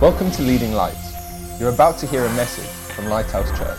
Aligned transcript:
Welcome 0.00 0.32
to 0.32 0.42
Leading 0.42 0.72
Lights. 0.72 1.60
You're 1.60 1.70
about 1.70 1.98
to 1.98 2.06
hear 2.06 2.24
a 2.24 2.32
message 2.34 2.66
from 2.94 3.06
Lighthouse 3.06 3.48
Church. 3.56 3.78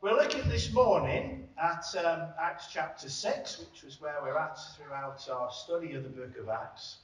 We're 0.00 0.14
looking 0.14 0.48
this 0.48 0.72
morning 0.72 1.48
at 1.60 1.84
um, 1.96 2.28
Acts 2.40 2.68
chapter 2.72 3.10
6, 3.10 3.58
which 3.58 3.82
was 3.82 4.00
where 4.00 4.14
we're 4.22 4.38
at 4.38 4.56
throughout 4.76 5.28
our 5.28 5.50
study 5.50 5.94
of 5.94 6.04
the 6.04 6.10
book 6.10 6.38
of 6.40 6.48
Acts. 6.48 6.98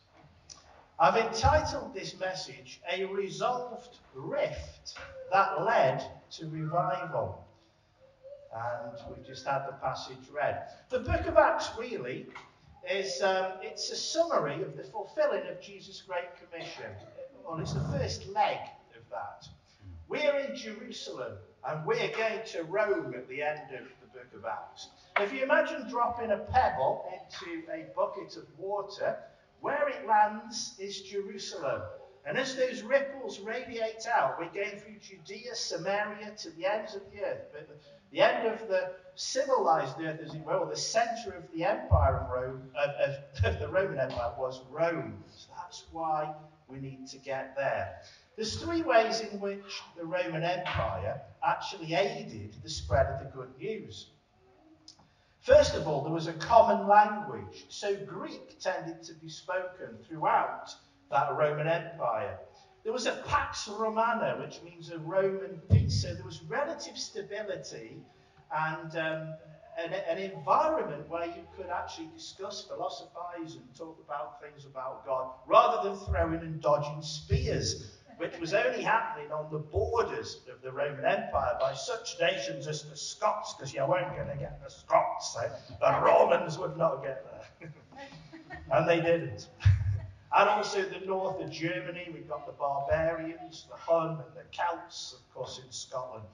I've 1.01 1.17
entitled 1.17 1.93
this 1.93 2.19
message 2.21 2.81
A 2.93 3.07
Resolved 3.07 3.99
Rift 4.15 4.99
That 5.33 5.65
Led 5.65 6.05
to 6.31 6.49
Revival. 6.49 7.45
And 8.55 8.99
we've 9.11 9.27
just 9.27 9.45
had 9.45 9.67
the 9.67 9.73
passage 9.73 10.31
read. 10.33 10.69
The 10.91 11.01
book 11.01 11.27
of 11.27 11.37
Acts 11.37 11.71
really 11.77 12.29
is 12.91 13.23
um, 13.23 13.53
it's 13.63 13.91
a 13.91 13.97
summary 13.97 14.63
of 14.63 14.77
the 14.77 14.85
fulfilling 14.85 15.47
of 15.49 15.61
Jesus' 15.61 16.03
Great 16.03 16.29
Commission. 16.39 16.91
Well, 17.45 17.59
it's 17.61 17.73
the 17.73 17.81
first 17.99 18.29
leg 18.29 18.59
of 18.97 19.09
that. 19.11 19.49
We're 20.09 20.39
in 20.39 20.57
Jerusalem 20.57 21.39
and 21.67 21.85
we're 21.87 22.11
going 22.17 22.41
to 22.47 22.63
Rome 22.65 23.15
at 23.15 23.29
the 23.29 23.43
end 23.43 23.75
of 23.75 23.85
the 24.01 24.19
book 24.19 24.29
of 24.35 24.45
Acts. 24.45 24.89
If 25.21 25.33
you 25.33 25.43
imagine 25.43 25.89
dropping 25.91 26.31
a 26.31 26.39
pebble 26.39 27.05
into 27.13 27.71
a 27.71 27.87
bucket 27.95 28.37
of 28.37 28.47
water, 28.59 29.19
where 29.61 29.89
it 29.89 30.07
lands 30.07 30.75
is 30.79 31.03
Jerusalem. 31.03 31.83
And 32.27 32.37
as 32.37 32.55
those 32.57 32.83
ripples 32.83 33.41
radiate 33.41 34.07
out, 34.07 34.39
we're 34.39 34.51
going 34.51 34.79
through 34.79 34.97
Judea, 35.01 35.55
Samaria, 35.55 36.33
to 36.39 36.51
the 36.51 36.67
ends 36.67 36.95
of 36.95 37.03
the 37.13 37.25
earth. 37.25 37.47
But 37.53 37.69
the 38.13 38.21
end 38.21 38.47
of 38.47 38.69
the 38.69 38.93
civilized 39.15 39.97
earth, 40.01 40.21
as 40.25 40.35
it 40.35 40.45
were, 40.45 40.59
or 40.59 40.67
the 40.67 40.77
center 40.77 41.35
of 41.37 41.45
the 41.55 41.65
empire 41.65 42.17
of 42.17 42.31
Rome, 42.31 42.71
of, 42.77 42.91
of, 42.91 43.45
of 43.45 43.61
the 43.61 43.69
Roman 43.69 43.99
Empire, 43.99 44.33
was 44.39 44.61
Rome. 44.71 45.25
So 45.35 45.49
that's 45.57 45.85
why 45.91 46.35
we 46.69 46.79
need 46.79 47.07
to 47.09 47.19
get 47.19 47.57
there. 47.57 48.01
There's 48.37 48.63
three 48.63 48.83
ways 48.83 49.21
in 49.21 49.41
which 49.41 49.83
the 49.97 50.05
Roman 50.05 50.45
Empire 50.45 51.21
actually 51.45 51.95
aided 51.95 52.57
the 52.63 52.71
spread 52.71 53.07
of 53.07 53.21
the 53.21 53.31
good 53.37 53.51
news. 53.59 54.11
First 55.41 55.75
of 55.75 55.89
all, 55.89 56.03
there 56.03 56.13
was 56.13 56.27
a 56.27 56.35
common 56.35 56.87
language, 56.87 57.67
so 57.69 57.97
Greek 58.05 58.59
tended 58.61 59.03
to 59.05 59.15
be 59.15 59.29
spoken 59.29 59.97
throughout 60.07 60.75
that 61.11 61.37
Roman 61.37 61.69
Empire. 61.69 62.39
There 62.85 62.93
was 62.93 63.07
a 63.07 63.23
Pax 63.27 63.69
Romana, 63.69 64.37
which 64.41 64.63
means 64.63 64.91
a 64.91 64.99
Roman 64.99 65.61
peace, 65.71 66.03
so 66.03 66.15
there 66.15 66.25
was 66.25 66.43
relative 66.45 66.97
stability 66.97 67.99
and 68.51 68.97
um, 68.97 69.35
an, 69.77 69.93
an, 69.93 70.19
environment 70.19 71.09
where 71.09 71.27
you 71.27 71.45
could 71.57 71.67
actually 71.67 72.09
discuss, 72.17 72.65
philosophize, 72.67 73.57
and 73.57 73.77
talk 73.77 74.03
about 74.05 74.41
things 74.41 74.65
about 74.65 75.05
God, 75.05 75.33
rather 75.47 75.89
than 75.89 75.99
throwing 75.99 76.41
and 76.41 76.63
dodging 76.63 77.03
spears 77.03 77.99
which 78.19 78.39
was 78.41 78.53
only 78.53 78.83
happening 78.83 79.31
on 79.31 79.51
the 79.51 79.59
borders 79.59 80.41
of 80.53 80.61
the 80.61 80.73
Roman 80.73 81.05
Empire 81.05 81.57
by 81.61 81.73
such 81.73 82.17
nations 82.21 82.67
as 82.67 82.83
the 82.83 82.97
Scots, 82.97 83.55
because 83.55 83.73
you 83.73 83.85
weren't 83.87 84.15
going 84.17 84.29
to 84.29 84.37
get 84.37 84.61
the 84.63 84.69
Scots. 84.69 85.37
Eh? 85.43 85.49
The 85.81 86.01
Romans 86.05 86.59
would 86.59 86.77
not 86.77 87.03
get 87.03 87.25
there. 87.61 87.73
and 88.73 88.89
they 88.89 89.01
didn't. 89.01 89.49
and 90.37 90.49
also 90.49 90.83
the 90.83 91.05
north 91.07 91.41
of 91.41 91.51
Germany, 91.51 92.11
we've 92.13 92.29
got 92.29 92.47
the 92.47 92.53
barbarians, 92.53 93.67
the 93.71 93.77
Hun, 93.77 94.11
and 94.11 94.37
the 94.37 94.45
Celts, 94.51 95.15
of 95.15 95.35
course, 95.35 95.61
in 95.65 95.71
Scotland. 95.73 96.25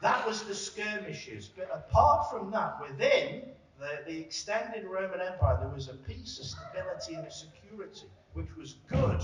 That 0.00 0.26
was 0.26 0.42
the 0.42 0.54
skirmishes. 0.54 1.48
But 1.48 1.70
apart 1.72 2.30
from 2.30 2.50
that, 2.52 2.80
within 2.80 3.42
the, 3.78 4.00
the 4.06 4.18
extended 4.18 4.84
Roman 4.84 5.20
Empire, 5.20 5.58
there 5.60 5.68
was 5.68 5.88
a 5.88 5.94
peace, 5.94 6.38
a 6.38 6.44
stability, 6.44 7.14
and 7.14 7.26
a 7.26 7.30
security, 7.30 8.06
which 8.32 8.56
was 8.56 8.76
good 8.88 9.22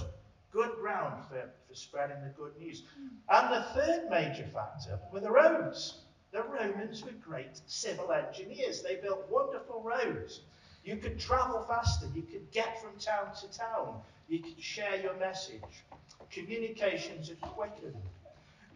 good 0.53 0.71
ground 0.81 1.25
for, 1.29 1.51
for 1.69 1.75
spreading 1.75 2.17
the 2.23 2.31
good 2.31 2.53
news. 2.59 2.83
And 3.29 3.53
the 3.53 3.63
third 3.75 4.09
major 4.11 4.47
factor 4.47 4.99
were 5.13 5.21
the 5.21 5.31
roads. 5.31 5.99
The 6.33 6.43
Romans 6.43 7.05
were 7.05 7.13
great 7.13 7.61
civil 7.67 8.13
engineers. 8.13 8.83
They 8.83 8.97
built 8.97 9.29
wonderful 9.31 9.83
roads. 9.83 10.41
You 10.89 10.97
could 10.97 11.21
travel 11.21 11.61
faster. 11.69 12.07
You 12.15 12.23
could 12.23 12.51
get 12.51 12.81
from 12.81 12.99
town 12.99 13.35
to 13.43 13.59
town. 13.59 14.01
You 14.27 14.39
could 14.39 14.59
share 14.59 14.97
your 15.03 15.13
message. 15.19 15.85
Communications 16.31 17.31
are 17.31 17.47
quickened. 17.47 17.95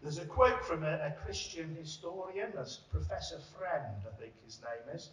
There's 0.02 0.18
a 0.18 0.26
quote 0.26 0.62
from 0.62 0.84
a, 0.84 0.92
a 0.92 1.14
Christian 1.24 1.74
historian, 1.74 2.50
that's 2.54 2.76
Professor 2.76 3.38
Friend, 3.56 3.94
I 4.06 4.20
think 4.20 4.34
his 4.44 4.60
name 4.60 4.94
is. 4.94 5.08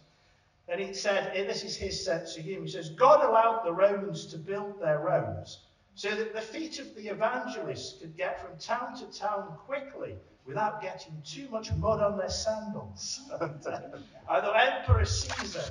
And 0.68 0.78
he 0.78 0.92
said, 0.92 1.34
and 1.34 1.48
this 1.48 1.64
is 1.64 1.74
his 1.74 2.04
sense 2.04 2.36
of 2.36 2.44
humor, 2.44 2.66
he 2.66 2.70
says, 2.70 2.90
God 2.90 3.24
allowed 3.24 3.64
the 3.64 3.72
Romans 3.72 4.26
to 4.26 4.36
build 4.36 4.78
their 4.78 4.98
roads 4.98 5.60
so 5.94 6.10
that 6.10 6.34
the 6.34 6.42
feet 6.42 6.80
of 6.80 6.94
the 6.96 7.08
evangelists 7.08 7.98
could 7.98 8.14
get 8.14 8.42
from 8.42 8.58
town 8.58 8.94
to 8.98 9.06
town 9.18 9.56
quickly 9.66 10.16
without 10.44 10.82
getting 10.82 11.22
too 11.24 11.48
much 11.50 11.72
mud 11.76 12.02
on 12.02 12.18
their 12.18 12.28
sandals. 12.28 13.20
and, 13.40 13.66
uh, 13.66 13.80
although 14.28 14.52
Emperor 14.52 15.06
Caesar 15.06 15.64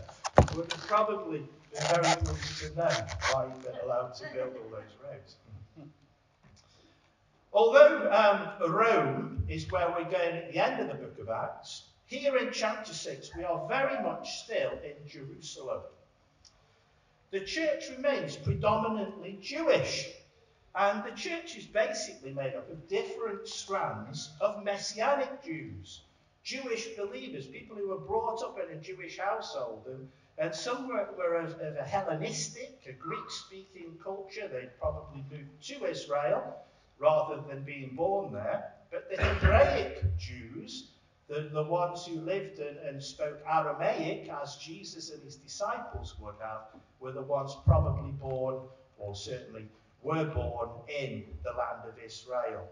would 0.55 0.69
probably 0.69 1.39
been 1.73 1.83
very 1.89 2.03
to 2.03 2.75
know 2.75 2.89
why 3.31 3.45
been 3.63 3.75
allowed 3.83 4.13
to 4.15 4.23
build 4.33 4.55
all 4.55 4.69
those 4.71 4.95
roads. 5.03 5.35
Although 7.51 8.11
um, 8.11 8.71
Rome 8.71 9.43
is 9.47 9.69
where 9.71 9.89
we're 9.89 10.09
going 10.09 10.37
at 10.37 10.51
the 10.51 10.63
end 10.63 10.81
of 10.81 10.87
the 10.87 10.93
book 10.93 11.19
of 11.19 11.29
Acts, 11.29 11.83
here 12.05 12.37
in 12.37 12.51
chapter 12.51 12.93
6 12.93 13.35
we 13.35 13.43
are 13.43 13.67
very 13.67 14.01
much 14.03 14.43
still 14.43 14.71
in 14.83 15.07
Jerusalem. 15.07 15.81
The 17.31 17.41
church 17.41 17.89
remains 17.89 18.35
predominantly 18.35 19.37
Jewish. 19.41 20.09
And 20.75 21.03
the 21.03 21.11
church 21.11 21.57
is 21.57 21.65
basically 21.65 22.31
made 22.31 22.55
up 22.55 22.69
of 22.71 22.87
different 22.87 23.47
strands 23.47 24.31
of 24.39 24.63
Messianic 24.63 25.43
Jews, 25.43 26.01
Jewish 26.49 26.87
believers, 26.97 27.45
people 27.45 27.75
who 27.75 27.89
were 27.89 27.99
brought 27.99 28.41
up 28.41 28.57
in 28.59 28.75
a 28.75 28.81
Jewish 28.81 29.19
household. 29.19 29.85
And, 29.85 30.07
and 30.39 30.55
some 30.55 30.87
were, 30.87 31.07
were 31.15 31.35
of, 31.35 31.51
of 31.59 31.75
a 31.75 31.83
Hellenistic, 31.83 32.81
a 32.89 32.93
Greek 32.93 33.29
speaking 33.29 33.93
culture. 34.03 34.47
They'd 34.47 34.79
probably 34.79 35.23
moved 35.31 35.63
to 35.67 35.85
Israel 35.85 36.55
rather 36.97 37.39
than 37.47 37.61
being 37.63 37.95
born 37.95 38.33
there. 38.33 38.73
But 38.89 39.11
the 39.11 39.21
Hebraic 39.21 40.03
Jews, 40.17 40.87
the, 41.27 41.51
the 41.53 41.61
ones 41.61 42.07
who 42.07 42.19
lived 42.19 42.57
and, 42.57 42.77
and 42.79 43.03
spoke 43.03 43.39
Aramaic, 43.47 44.27
as 44.41 44.55
Jesus 44.55 45.11
and 45.11 45.21
his 45.21 45.35
disciples 45.35 46.15
would 46.19 46.33
have, 46.41 46.61
were 46.99 47.11
the 47.11 47.21
ones 47.21 47.55
probably 47.63 48.09
born, 48.13 48.61
or 48.97 49.15
certainly 49.15 49.67
were 50.01 50.25
born 50.25 50.69
in 50.87 51.25
the 51.43 51.51
land 51.51 51.87
of 51.87 51.93
Israel. 52.03 52.67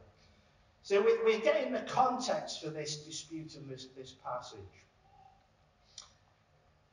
So 0.87 1.05
we're 1.25 1.39
getting 1.39 1.73
the 1.73 1.81
context 1.81 2.63
for 2.63 2.69
this 2.69 2.95
dispute 2.95 3.55
in 3.55 3.67
this, 3.67 3.87
this 3.97 4.15
passage. 4.23 4.57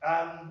Um, 0.05 0.51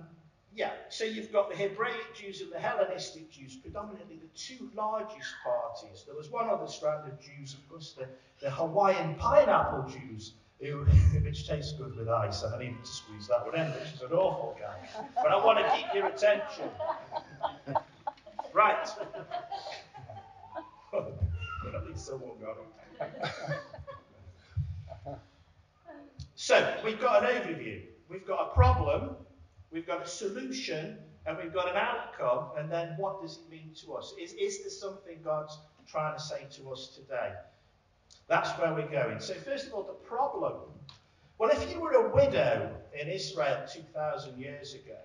yeah, 0.55 0.71
so 0.87 1.03
you've 1.03 1.29
got 1.29 1.49
the 1.49 1.55
Hebraic 1.57 2.15
Jews 2.15 2.39
and 2.39 2.49
the 2.53 2.57
Hellenistic 2.57 3.29
Jews, 3.29 3.57
predominantly 3.57 4.15
the 4.15 4.29
two 4.33 4.69
largest 4.73 5.33
parties. 5.43 6.05
There 6.05 6.15
was 6.15 6.29
one 6.29 6.47
other 6.47 6.67
strand 6.67 7.05
of 7.05 7.19
Jews, 7.19 7.53
of 7.55 7.67
course, 7.67 7.97
the, 7.99 8.07
the 8.41 8.49
Hawaiian 8.49 9.15
pineapple 9.15 9.91
Jews, 9.91 10.35
who, 10.61 10.85
which 11.25 11.45
tastes 11.45 11.73
good 11.73 11.97
with 11.97 12.07
ice. 12.07 12.45
I 12.45 12.57
need 12.57 12.81
to 12.81 12.89
squeeze 12.89 13.27
that 13.27 13.45
one 13.45 13.59
in, 13.59 13.69
which 13.73 13.91
is 13.93 14.01
an 14.03 14.13
awful 14.13 14.57
guy. 14.57 14.87
But 15.15 15.33
I 15.33 15.45
want 15.45 15.59
to 15.59 15.69
keep 15.75 15.93
your 15.93 16.07
attention. 16.07 16.69
Right. 18.53 18.87
Got 22.19 22.57
it. 25.07 25.19
so, 26.35 26.75
we've 26.83 26.99
got 26.99 27.23
an 27.23 27.29
overview. 27.29 27.81
We've 28.09 28.27
got 28.27 28.51
a 28.51 28.53
problem, 28.53 29.15
we've 29.71 29.87
got 29.87 30.03
a 30.03 30.07
solution, 30.07 30.97
and 31.25 31.37
we've 31.37 31.53
got 31.53 31.69
an 31.69 31.77
outcome, 31.77 32.49
and 32.57 32.71
then 32.71 32.95
what 32.97 33.21
does 33.21 33.39
it 33.39 33.51
mean 33.51 33.71
to 33.83 33.95
us? 33.95 34.13
Is, 34.21 34.33
is 34.33 34.61
there 34.61 34.69
something 34.69 35.17
God's 35.23 35.57
trying 35.87 36.15
to 36.15 36.21
say 36.21 36.45
to 36.57 36.71
us 36.71 36.89
today? 36.95 37.33
That's 38.27 38.49
where 38.59 38.73
we're 38.73 38.87
going. 38.87 39.19
So, 39.19 39.33
first 39.33 39.67
of 39.67 39.73
all, 39.73 39.83
the 39.83 39.93
problem. 39.93 40.53
Well, 41.37 41.49
if 41.49 41.71
you 41.71 41.79
were 41.81 41.93
a 41.93 42.13
widow 42.13 42.75
in 42.99 43.09
Israel 43.09 43.65
2,000 43.67 44.37
years 44.37 44.75
ago, 44.75 44.99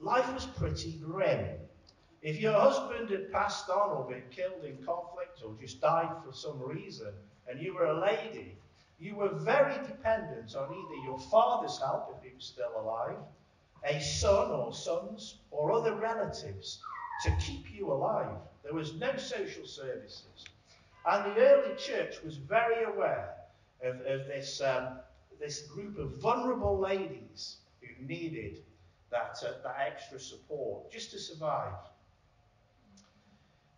life 0.00 0.32
was 0.32 0.44
pretty 0.44 0.92
grim. 1.02 1.46
If 2.22 2.40
your 2.40 2.52
husband 2.52 3.10
had 3.10 3.30
passed 3.30 3.70
on 3.70 3.96
or 3.96 4.08
been 4.08 4.24
killed 4.30 4.64
in 4.64 4.84
conflict 4.84 5.40
or 5.44 5.54
just 5.60 5.80
died 5.80 6.10
for 6.24 6.32
some 6.32 6.60
reason, 6.60 7.12
and 7.48 7.60
you 7.60 7.74
were 7.74 7.86
a 7.86 8.00
lady, 8.00 8.56
you 8.98 9.14
were 9.14 9.28
very 9.28 9.74
dependent 9.86 10.56
on 10.56 10.72
either 10.72 11.04
your 11.04 11.18
father's 11.30 11.78
help 11.78 12.12
if 12.16 12.28
he 12.28 12.34
was 12.34 12.44
still 12.44 12.72
alive, 12.76 13.16
a 13.84 14.00
son 14.00 14.50
or 14.50 14.74
sons, 14.74 15.38
or 15.52 15.70
other 15.70 15.94
relatives 15.94 16.80
to 17.22 17.30
keep 17.36 17.72
you 17.72 17.92
alive. 17.92 18.36
There 18.64 18.74
was 18.74 18.94
no 18.94 19.16
social 19.16 19.66
services. 19.66 20.44
And 21.06 21.24
the 21.24 21.40
early 21.40 21.76
church 21.76 22.16
was 22.24 22.36
very 22.36 22.84
aware 22.84 23.34
of, 23.82 24.00
of 24.00 24.26
this, 24.26 24.60
um, 24.60 24.98
this 25.38 25.62
group 25.62 25.96
of 25.98 26.20
vulnerable 26.20 26.76
ladies 26.78 27.58
who 27.80 28.04
needed 28.04 28.58
that, 29.10 29.38
uh, 29.46 29.52
that 29.62 29.76
extra 29.86 30.18
support 30.18 30.90
just 30.90 31.12
to 31.12 31.18
survive. 31.18 31.72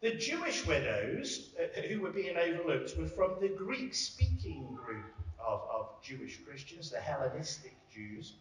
The 0.01 0.15
Jewish 0.15 0.67
widows 0.67 1.51
uh, 1.59 1.81
who 1.83 2.01
were 2.01 2.11
being 2.11 2.37
overlooked 2.37 2.97
were 2.97 3.07
from 3.07 3.35
the 3.39 3.49
Greek 3.49 3.95
speaking 3.95 4.67
group 4.75 5.05
of, 5.39 5.61
of 5.71 5.89
Jewish 6.03 6.39
Christians, 6.39 6.91
the 6.91 6.99
Hellenistic 6.99 7.77
Jews, 7.93 8.33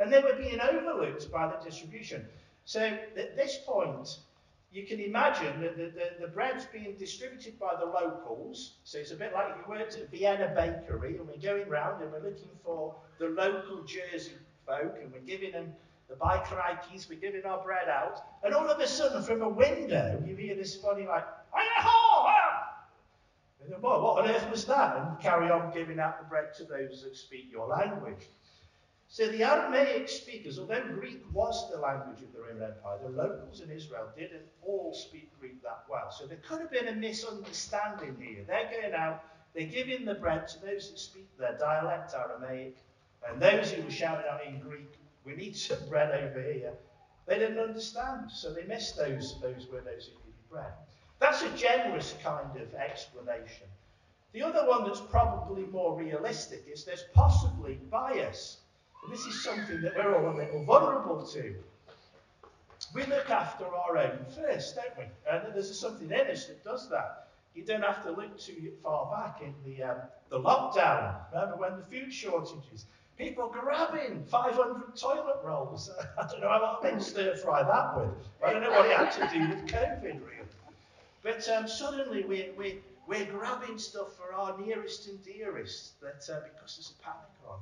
and 0.00 0.12
they 0.12 0.20
were 0.20 0.34
being 0.34 0.60
overlooked 0.60 1.30
by 1.30 1.46
the 1.46 1.64
distribution. 1.64 2.26
So 2.64 2.80
at 2.80 3.36
this 3.36 3.58
point, 3.64 4.18
you 4.72 4.82
can 4.82 4.98
imagine 4.98 5.60
that 5.60 5.76
the, 5.76 5.84
the, 5.84 6.10
the, 6.22 6.26
bread's 6.26 6.64
being 6.64 6.96
distributed 6.98 7.60
by 7.60 7.76
the 7.78 7.86
locals. 7.86 8.72
So 8.82 8.98
it's 8.98 9.12
a 9.12 9.16
bit 9.16 9.32
like 9.32 9.54
you 9.56 9.72
worked 9.72 9.96
at 9.96 10.10
Vienna 10.10 10.52
Bakery 10.52 11.16
and 11.16 11.28
we're 11.28 11.36
going 11.36 11.68
round 11.68 12.02
and 12.02 12.10
we're 12.10 12.28
looking 12.28 12.50
for 12.64 12.92
the 13.18 13.28
local 13.28 13.84
Jersey 13.84 14.32
folk 14.66 14.96
and 15.00 15.12
we're 15.12 15.20
giving 15.20 15.52
them 15.52 15.72
the 16.08 16.14
bikerakis, 16.14 17.08
we're 17.08 17.18
giving 17.18 17.44
our 17.44 17.62
bread 17.62 17.88
out. 17.88 18.20
And 18.42 18.54
all 18.54 18.68
of 18.68 18.78
a 18.78 18.86
sudden, 18.86 19.22
from 19.22 19.42
a 19.42 19.48
window, 19.48 20.22
you 20.26 20.36
hear 20.36 20.54
this 20.54 20.76
funny, 20.76 21.06
like, 21.06 21.24
and 23.64 23.72
then, 23.72 23.80
well, 23.80 24.02
what 24.02 24.24
on 24.24 24.30
earth 24.30 24.50
was 24.50 24.66
that? 24.66 24.96
And 24.96 25.18
carry 25.20 25.50
on 25.50 25.72
giving 25.72 25.98
out 25.98 26.18
the 26.20 26.28
bread 26.28 26.52
to 26.58 26.64
those 26.64 27.02
that 27.02 27.16
speak 27.16 27.48
your 27.50 27.66
language. 27.66 28.28
So 29.08 29.28
the 29.28 29.42
Aramaic 29.42 30.08
speakers, 30.08 30.58
although 30.58 30.82
Greek 30.82 31.22
was 31.32 31.70
the 31.70 31.78
language 31.78 32.20
of 32.20 32.32
the 32.34 32.40
Roman 32.40 32.62
Empire, 32.62 32.98
the 33.02 33.10
locals 33.10 33.60
in 33.60 33.70
Israel 33.70 34.08
didn't 34.16 34.42
all 34.62 34.92
speak 34.92 35.30
Greek 35.40 35.62
that 35.62 35.84
well. 35.88 36.10
So 36.10 36.26
there 36.26 36.40
could 36.46 36.60
have 36.60 36.70
been 36.70 36.88
a 36.88 36.94
misunderstanding 36.94 38.16
here. 38.20 38.44
They're 38.46 38.70
going 38.70 38.94
out, 38.94 39.24
they're 39.54 39.66
giving 39.66 40.04
the 40.04 40.14
bread 40.14 40.48
to 40.48 40.60
those 40.60 40.90
that 40.90 40.98
speak 40.98 41.28
their 41.38 41.56
dialect 41.56 42.12
Aramaic, 42.14 42.76
and 43.26 43.40
those 43.40 43.70
who 43.70 43.82
were 43.82 43.90
shouting 43.90 44.26
out 44.30 44.44
in 44.44 44.58
Greek, 44.58 44.92
we 45.24 45.34
need 45.34 45.56
some 45.56 45.78
bread 45.88 46.10
over 46.22 46.40
here. 46.40 46.74
They 47.26 47.38
didn't 47.38 47.58
understand, 47.58 48.30
so 48.30 48.52
they 48.52 48.64
missed 48.64 48.96
those, 48.96 49.40
those 49.40 49.66
widows 49.72 50.10
who 50.10 50.18
needed 50.18 50.50
bread. 50.50 50.72
That's 51.18 51.42
a 51.42 51.50
generous 51.56 52.14
kind 52.22 52.56
of 52.60 52.74
explanation. 52.74 53.66
The 54.32 54.42
other 54.42 54.68
one 54.68 54.84
that's 54.84 55.00
probably 55.00 55.62
more 55.66 55.96
realistic 55.98 56.66
is 56.70 56.84
there's 56.84 57.04
possibly 57.14 57.74
bias. 57.90 58.58
And 59.02 59.12
this 59.12 59.24
is 59.26 59.42
something 59.42 59.80
that 59.82 59.96
we're 59.96 60.14
all 60.14 60.34
a 60.34 60.36
little 60.36 60.64
vulnerable 60.64 61.24
to. 61.28 61.54
We 62.94 63.04
look 63.06 63.30
after 63.30 63.64
our 63.64 63.96
own 63.96 64.26
first, 64.34 64.76
don't 64.76 64.98
we? 64.98 65.04
And 65.30 65.54
there's 65.54 65.78
something 65.78 66.10
in 66.10 66.26
us 66.26 66.46
that 66.46 66.62
does 66.64 66.90
that. 66.90 67.28
You 67.54 67.64
don't 67.64 67.82
have 67.82 68.02
to 68.04 68.10
look 68.10 68.38
too 68.38 68.72
far 68.82 69.10
back 69.10 69.40
in 69.40 69.54
the, 69.64 69.82
um, 69.84 69.96
the 70.28 70.40
lockdown. 70.40 71.14
Remember 71.32 71.56
when 71.56 71.76
the 71.76 71.84
food 71.84 72.12
shortages? 72.12 72.86
People 73.16 73.48
grabbing 73.48 74.24
500 74.24 74.96
toilet 74.96 75.36
rolls. 75.44 75.88
I 76.18 76.26
don't 76.26 76.40
know 76.40 76.48
how 76.48 76.80
they 76.82 76.98
stir 76.98 77.36
fry 77.36 77.62
that 77.62 77.96
with. 77.96 78.10
I 78.44 78.52
don't 78.52 78.62
know 78.62 78.70
what 78.70 78.86
it 78.86 78.96
had 78.96 79.12
to 79.12 79.38
do 79.38 79.48
with 79.48 79.66
COVID, 79.68 80.02
really. 80.02 80.48
But 81.22 81.48
um, 81.48 81.68
suddenly 81.68 82.24
we, 82.24 82.50
we, 82.58 82.80
we're 83.06 83.26
grabbing 83.26 83.78
stuff 83.78 84.16
for 84.16 84.34
our 84.34 84.58
nearest 84.60 85.06
and 85.08 85.22
dearest 85.24 86.00
that 86.00 86.28
uh, 86.28 86.40
because 86.40 86.76
there's 86.76 86.92
a 86.98 87.02
panic 87.02 87.30
on. 87.48 87.60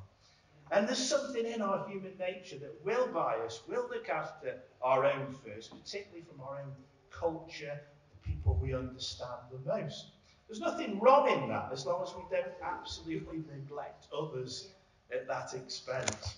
And 0.70 0.88
there's 0.88 1.06
something 1.06 1.44
in 1.44 1.60
our 1.60 1.87
human 1.87 2.16
nature 2.19 2.56
that 2.58 2.75
will 2.82 3.06
bias, 3.08 3.60
will 3.69 3.87
look 3.90 4.08
after 4.08 4.58
our 4.81 5.05
own 5.05 5.34
first, 5.44 5.70
particularly 5.70 6.25
from 6.25 6.40
our 6.40 6.60
own 6.60 6.72
culture, 7.10 7.78
the 8.10 8.31
people 8.31 8.58
we 8.60 8.75
understand 8.75 9.43
the 9.52 9.70
most. 9.70 10.06
There's 10.48 10.60
nothing 10.60 10.98
wrong 10.98 11.28
in 11.31 11.48
that 11.50 11.69
as 11.72 11.84
long 11.84 12.02
as 12.02 12.14
we 12.16 12.22
don't 12.31 12.55
absolutely 12.62 13.43
neglect 13.52 14.06
others 14.16 14.69
at 15.12 15.26
that 15.29 15.55
expense. 15.55 16.37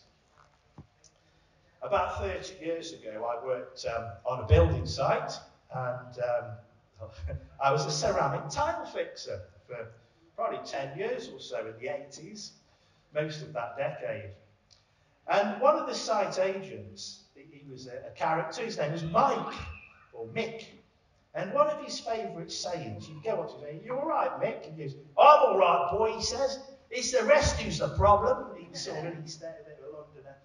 About 1.83 2.19
30 2.19 2.65
years 2.65 2.93
ago, 2.93 3.31
I 3.31 3.45
worked 3.45 3.85
um, 3.95 4.05
on 4.25 4.41
a 4.41 4.47
building 4.47 4.87
site 4.87 5.33
and 5.75 6.19
um, 6.19 7.09
I 7.63 7.73
was 7.73 7.85
a 7.87 7.91
ceramic 7.91 8.49
tile 8.49 8.87
fixer 8.87 9.43
for 9.67 9.89
probably 10.37 10.61
10 10.65 10.99
years 10.99 11.29
or 11.29 11.39
so 11.41 11.61
in 11.61 11.75
the 11.79 11.89
80s 11.89 12.51
most 13.15 13.43
of 13.43 13.53
that 13.53 13.77
decade. 13.77 14.31
And 15.29 15.61
one 15.61 15.77
of 15.77 15.87
the 15.87 15.95
site 15.95 16.39
agents, 16.39 17.23
he 17.35 17.63
was 17.71 17.87
a, 17.87 18.09
a 18.09 18.11
character, 18.15 18.63
his 18.63 18.77
name 18.77 18.93
was 18.93 19.05
Mike, 19.05 19.55
or 20.13 20.27
Mick. 20.27 20.65
And 21.35 21.53
one 21.53 21.69
of 21.69 21.83
his 21.85 21.99
favourite 21.99 22.53
sayings, 22.53 23.09
you 23.09 23.21
go 23.25 23.43
up 23.43 23.61
to 23.61 23.67
him, 23.67 23.81
you 23.85 23.97
all 23.97 24.07
right, 24.07 24.31
Mick? 24.41 24.65
He 24.65 24.83
goes, 24.83 24.95
I'm 25.19 25.41
all 25.41 25.59
right, 25.59 25.91
boy, 25.93 26.13
he 26.13 26.23
says. 26.23 26.59
It's 26.91 27.13
the 27.13 27.25
rest 27.25 27.61
who's 27.61 27.79
the 27.79 27.89
problem. 27.97 28.54
Of, 28.75 29.23
he's 29.23 29.39
there, 29.39 29.57
a 29.67 29.97
Londoner. 29.97 30.37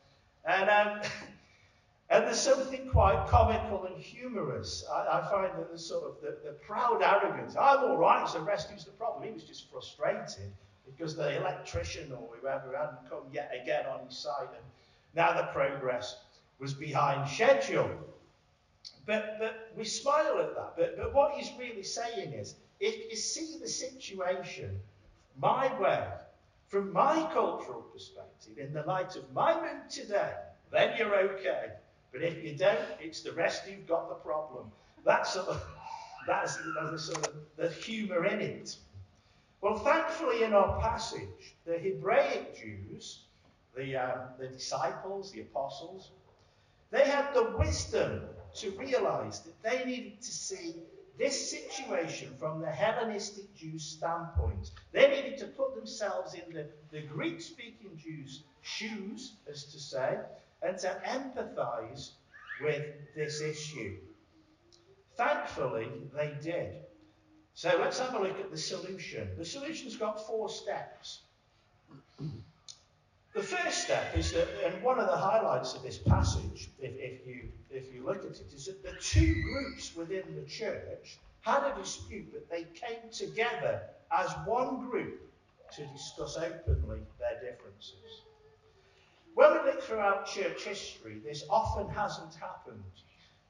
And, 0.45 0.69
um, 0.69 1.01
and 2.09 2.25
there's 2.25 2.39
something 2.39 2.87
quite 2.89 3.27
comical 3.27 3.85
and 3.85 3.97
humorous. 3.97 4.85
I, 4.91 5.19
I 5.19 5.31
find 5.31 5.51
that 5.57 5.71
the 5.71 5.79
sort 5.79 6.05
of 6.05 6.21
the, 6.21 6.37
the 6.45 6.53
proud 6.53 7.01
arrogance, 7.01 7.55
I'm 7.55 7.79
all 7.79 7.97
right, 7.97 8.23
it's 8.23 8.33
the 8.33 8.41
rest 8.41 8.69
who's 8.69 8.85
the 8.85 8.91
problem. 8.91 9.27
He 9.27 9.33
was 9.33 9.43
just 9.43 9.71
frustrated 9.71 10.51
because 10.85 11.15
the 11.15 11.37
electrician 11.37 12.11
or 12.11 12.29
whoever 12.39 12.75
hadn't 12.75 13.09
come 13.09 13.23
yet 13.31 13.51
again 13.61 13.85
on 13.85 14.05
his 14.07 14.17
side, 14.17 14.47
and 14.53 14.63
now 15.15 15.33
the 15.33 15.47
progress 15.47 16.17
was 16.59 16.73
behind 16.73 17.29
schedule. 17.29 17.89
But, 19.05 19.37
but 19.39 19.71
we 19.75 19.85
smile 19.85 20.39
at 20.39 20.55
that. 20.55 20.73
But, 20.77 20.97
but 20.97 21.13
what 21.13 21.33
he's 21.33 21.51
really 21.57 21.83
saying 21.83 22.33
is 22.33 22.55
if 22.79 23.09
you 23.09 23.15
see 23.15 23.57
the 23.59 23.67
situation 23.67 24.79
my 25.39 25.79
way, 25.79 26.07
from 26.69 26.93
my 26.93 27.27
cultural 27.33 27.81
perspective, 27.81 28.57
in 28.57 28.71
the 28.73 28.83
light 28.83 29.15
of 29.15 29.31
my 29.33 29.59
mood 29.59 29.89
today, 29.89 30.33
then 30.71 30.95
you're 30.97 31.15
okay. 31.15 31.71
But 32.11 32.21
if 32.21 32.43
you 32.43 32.55
don't, 32.55 32.79
it's 32.99 33.21
the 33.21 33.31
rest 33.31 33.63
who've 33.63 33.87
got 33.87 34.07
the 34.07 34.15
problem. 34.15 34.71
That's 35.03 35.33
sort 35.33 35.47
of, 35.47 35.63
that's 36.27 36.57
the, 36.57 36.97
sort 36.97 37.27
of 37.27 37.33
the 37.57 37.69
humour 37.69 38.25
in 38.25 38.39
it. 38.39 38.75
Well, 39.61 39.77
thankfully, 39.79 40.43
in 40.43 40.53
our 40.53 40.79
passage, 40.79 41.55
the 41.65 41.77
Hebraic 41.77 42.55
Jews, 42.55 43.21
the, 43.75 43.95
um, 43.95 44.19
the 44.39 44.47
disciples, 44.47 45.31
the 45.31 45.41
apostles, 45.41 46.11
they 46.91 47.03
had 47.03 47.33
the 47.33 47.55
wisdom 47.57 48.21
to 48.55 48.71
realize 48.71 49.41
that 49.41 49.61
they 49.63 49.83
needed 49.85 50.21
to 50.21 50.31
see 50.31 50.75
this 51.19 51.51
situation 51.51 52.33
from 52.39 52.61
the 52.61 52.71
Hellenistic 52.71 53.53
Jews' 53.53 53.83
standpoint. 53.83 54.71
They 54.93 55.09
needed 55.09 55.37
to 55.39 55.47
put 55.47 55.75
themselves 55.75 56.33
in 56.33 56.53
the, 56.53 56.67
the 56.91 57.01
Greek 57.01 57.41
speaking 57.41 57.97
Jews' 57.97 58.43
shoes, 58.61 59.33
as 59.51 59.65
to 59.65 59.79
say, 59.79 60.17
and 60.61 60.77
to 60.79 61.01
empathize 61.05 62.11
with 62.61 62.85
this 63.15 63.41
issue. 63.41 63.97
Thankfully, 65.17 65.89
they 66.15 66.33
did. 66.41 66.75
So 67.53 67.77
let's 67.77 67.99
have 67.99 68.13
a 68.13 68.19
look 68.19 68.39
at 68.39 68.49
the 68.49 68.57
solution. 68.57 69.27
The 69.37 69.43
solution's 69.43 69.97
got 69.97 70.25
four 70.25 70.47
steps. 70.47 71.19
The 73.33 73.43
first 73.43 73.83
step 73.83 74.17
is 74.17 74.31
that, 74.33 74.47
and 74.65 74.81
one 74.81 74.99
of 74.99 75.07
the 75.07 75.15
highlights 75.15 75.75
of 75.75 75.83
this 75.83 75.99
passage, 75.99 76.69
if, 76.79 76.93
if, 76.95 77.27
you, 77.27 77.49
if 77.69 77.93
you 77.93 78.03
look 78.03 78.25
at 78.25 78.31
it, 78.31 78.51
is 78.53 78.65
that 78.65 78.83
the 78.83 78.93
two 78.99 79.41
groups 79.43 79.95
within 79.95 80.23
the 80.35 80.49
church 80.49 81.19
had 81.41 81.63
a 81.63 81.75
dispute, 81.75 82.33
but 82.33 82.49
they 82.49 82.63
came 82.73 83.09
together 83.11 83.81
as 84.11 84.31
one 84.45 84.89
group 84.89 85.21
to 85.75 85.85
discuss 85.87 86.37
openly 86.37 87.01
their 87.19 87.39
differences. 87.39 88.23
When 89.35 89.51
we 89.51 89.71
look 89.71 89.83
throughout 89.83 90.25
church 90.25 90.63
history, 90.63 91.19
this 91.23 91.43
often 91.49 91.87
hasn't 91.87 92.33
happened. 92.33 92.83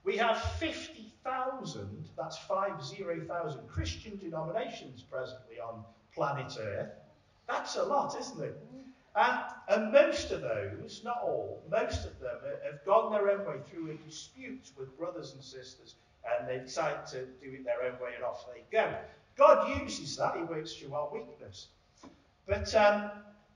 We 0.03 0.17
have 0.17 0.41
50,000, 0.59 2.09
that's 2.17 2.37
50,000 2.37 3.67
Christian 3.67 4.17
denominations 4.17 5.03
presently 5.03 5.59
on 5.59 5.83
planet 6.13 6.51
Earth. 6.59 6.91
That's 7.47 7.77
a 7.77 7.83
lot, 7.83 8.19
isn't 8.19 8.43
it? 8.43 8.61
And, 9.19 9.39
and 9.67 9.91
most 9.91 10.31
of 10.31 10.39
those, 10.39 11.01
not 11.03 11.19
all, 11.21 11.61
most 11.69 12.05
of 12.05 12.17
them 12.21 12.37
have 12.63 12.85
gone 12.85 13.11
their 13.11 13.29
own 13.29 13.45
way 13.45 13.61
through 13.69 13.91
a 13.91 13.95
dispute 13.95 14.71
with 14.77 14.97
brothers 14.97 15.33
and 15.33 15.43
sisters, 15.43 15.95
and 16.23 16.47
they 16.47 16.59
decide 16.59 17.05
to 17.07 17.25
do 17.25 17.51
it 17.51 17.65
their 17.65 17.83
own 17.83 17.99
way, 17.99 18.11
and 18.15 18.23
off 18.23 18.45
they 18.53 18.63
go. 18.71 18.95
God 19.35 19.81
uses 19.81 20.15
that, 20.15 20.37
He 20.37 20.43
works 20.43 20.73
through 20.73 20.93
our 20.93 21.11
weakness. 21.11 21.67
But, 22.47 22.73
um, 22.75 23.11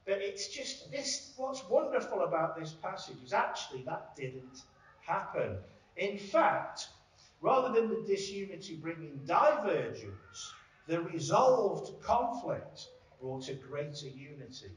but 0.06 0.18
it's 0.18 0.50
just 0.50 0.92
this 0.92 1.32
what's 1.38 1.64
wonderful 1.70 2.24
about 2.24 2.60
this 2.60 2.74
passage 2.74 3.24
is 3.24 3.32
actually 3.32 3.84
that 3.84 4.18
didn't 4.18 4.64
happen. 5.00 5.56
In 5.96 6.18
fact, 6.18 6.90
rather 7.40 7.74
than 7.74 7.88
the 7.88 8.04
disunity 8.06 8.76
bringing 8.76 9.22
divergence, 9.26 10.54
the 10.88 11.02
resolved 11.04 12.02
conflict 12.02 12.90
brought 13.22 13.48
a 13.48 13.54
greater 13.54 14.10
unity. 14.10 14.72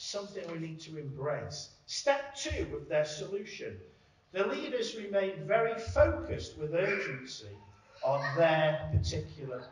Something 0.00 0.50
we 0.52 0.60
need 0.60 0.78
to 0.82 0.96
embrace. 0.96 1.70
Step 1.86 2.36
two 2.36 2.76
of 2.76 2.88
their 2.88 3.04
solution. 3.04 3.76
The 4.30 4.46
leaders 4.46 4.96
remained 4.96 5.40
very 5.46 5.76
focused 5.78 6.56
with 6.56 6.72
urgency 6.72 7.50
on 8.04 8.20
their 8.36 8.88
particular 8.92 9.64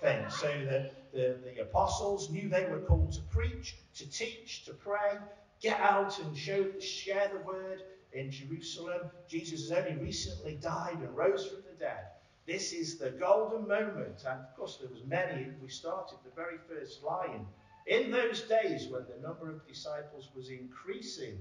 thing. 0.00 0.24
So 0.30 0.48
the, 0.48 0.90
the, 1.12 1.36
the 1.44 1.62
apostles 1.62 2.28
knew 2.28 2.48
they 2.48 2.64
were 2.64 2.80
called 2.80 3.12
to 3.12 3.20
preach, 3.30 3.76
to 3.94 4.10
teach, 4.10 4.64
to 4.64 4.72
pray, 4.72 5.16
get 5.60 5.78
out 5.78 6.18
and 6.18 6.36
show, 6.36 6.66
share 6.80 7.30
the 7.32 7.38
word, 7.46 7.82
in 8.12 8.32
Jerusalem. 8.32 9.10
Jesus 9.28 9.68
has 9.68 9.78
only 9.78 10.02
recently 10.02 10.58
died 10.60 10.98
and 10.98 11.16
rose 11.16 11.46
from 11.46 11.62
the 11.62 11.78
dead. 11.78 12.06
This 12.48 12.72
is 12.72 12.98
the 12.98 13.10
golden 13.10 13.68
moment. 13.68 14.24
And 14.26 14.40
of 14.40 14.56
course, 14.56 14.78
there 14.80 14.90
was 14.90 15.04
many. 15.06 15.48
We 15.62 15.68
started 15.68 16.18
the 16.24 16.34
very 16.34 16.58
first 16.68 17.04
line. 17.04 17.46
In 17.88 18.10
those 18.10 18.42
days 18.42 18.88
when 18.88 19.04
the 19.04 19.26
number 19.26 19.50
of 19.50 19.66
disciples 19.66 20.28
was 20.36 20.50
increasing. 20.50 21.38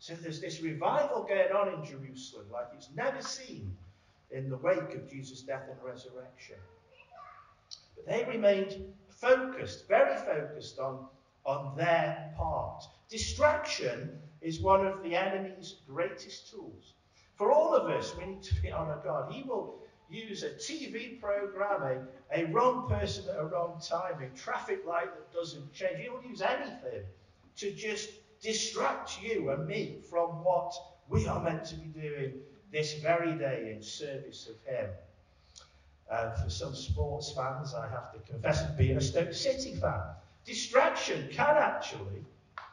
So 0.00 0.14
there's 0.14 0.40
this 0.40 0.60
revival 0.60 1.22
going 1.22 1.52
on 1.52 1.74
in 1.74 1.84
Jerusalem 1.84 2.46
like 2.52 2.66
it's 2.74 2.90
never 2.94 3.22
seen 3.22 3.76
in 4.30 4.50
the 4.50 4.56
wake 4.56 4.94
of 4.94 5.08
Jesus' 5.08 5.42
death 5.42 5.68
and 5.70 5.78
resurrection. 5.82 6.56
But 7.94 8.06
they 8.06 8.24
remained 8.24 8.92
focused, 9.08 9.88
very 9.88 10.16
focused 10.16 10.78
on, 10.78 11.06
on 11.44 11.76
their 11.76 12.32
part. 12.36 12.84
Distraction 13.08 14.10
is 14.40 14.60
one 14.60 14.86
of 14.86 15.02
the 15.02 15.14
enemy's 15.14 15.76
greatest 15.86 16.50
tools. 16.50 16.94
For 17.36 17.52
all 17.52 17.74
of 17.74 17.88
us, 17.88 18.16
we 18.16 18.26
need 18.26 18.42
to 18.42 18.62
be 18.62 18.72
on 18.72 18.88
our 18.88 19.02
guard. 19.02 19.32
He 19.32 19.42
will 19.44 19.78
use 20.10 20.42
a 20.42 20.50
TV 20.50 21.20
program, 21.20 22.08
a, 22.34 22.44
wrong 22.46 22.88
person 22.88 23.28
at 23.28 23.38
a 23.38 23.44
wrong 23.44 23.80
time, 23.80 24.22
a 24.22 24.38
traffic 24.38 24.84
light 24.86 25.12
that 25.14 25.32
doesn't 25.32 25.72
change. 25.72 25.98
You 26.02 26.10
don't 26.12 26.28
use 26.28 26.42
anything 26.42 27.02
to 27.56 27.72
just 27.72 28.10
distract 28.40 29.22
you 29.22 29.50
and 29.50 29.66
me 29.66 29.98
from 30.08 30.44
what 30.44 30.74
we 31.08 31.26
are 31.26 31.42
meant 31.42 31.64
to 31.66 31.74
be 31.74 31.88
doing 31.88 32.34
this 32.72 32.94
very 32.94 33.32
day 33.32 33.72
in 33.74 33.82
service 33.82 34.48
of 34.48 34.56
Him. 34.72 34.90
Uh, 36.10 36.30
for 36.32 36.48
some 36.48 36.74
sports 36.74 37.32
fans, 37.32 37.74
I 37.74 37.88
have 37.88 38.12
to 38.12 38.18
confess, 38.30 38.62
being 38.78 38.96
a 38.96 39.00
Stoke 39.00 39.34
City 39.34 39.74
fan, 39.74 40.00
distraction 40.46 41.28
can 41.30 41.56
actually 41.56 42.24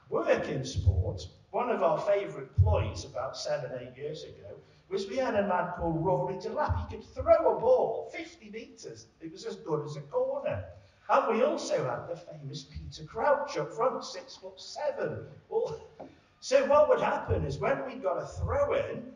work 0.10 0.48
in 0.48 0.63
sport. 0.63 1.27
One 1.51 1.70
of 1.70 1.84
our 1.84 2.00
favourite 2.00 2.56
ploys 2.62 3.04
about 3.04 3.36
seven, 3.36 3.72
eight 3.82 3.98
years 3.98 4.24
ago 4.24 4.56
was 4.89 5.08
we 5.08 5.18
had 5.18 5.36
a 5.36 5.48
man 5.48 5.72
called 5.77 6.04
Rory 6.04 6.36
Delap. 6.36 6.88
He 6.89 6.96
could 6.96 7.06
throw 7.13 7.58
a 7.58 7.60
ball 7.60 8.10
50 8.13 8.50
metres. 8.51 9.08
It 9.22 9.32
was 9.32 9.46
as 9.46 9.56
good 9.58 9.86
as 9.86 9.96
a 9.96 10.01
corner. 10.01 10.63
And 11.10 11.36
we 11.36 11.44
also 11.44 11.84
had 11.88 12.08
the 12.10 12.15
famous 12.15 12.63
Peter 12.65 13.04
Crouch 13.04 13.58
up 13.58 13.74
front, 13.74 14.04
six 14.04 14.36
foot 14.36 14.60
seven. 14.60 15.25
Well, 15.50 15.80
so 16.39 16.65
what 16.65 16.89
would 16.89 17.01
happen 17.01 17.46
is 17.46 17.58
when 17.58 17.86
we 17.86 17.96
got 17.96 18.22
a 18.22 18.25
throw 18.25 18.74
in, 18.74 19.13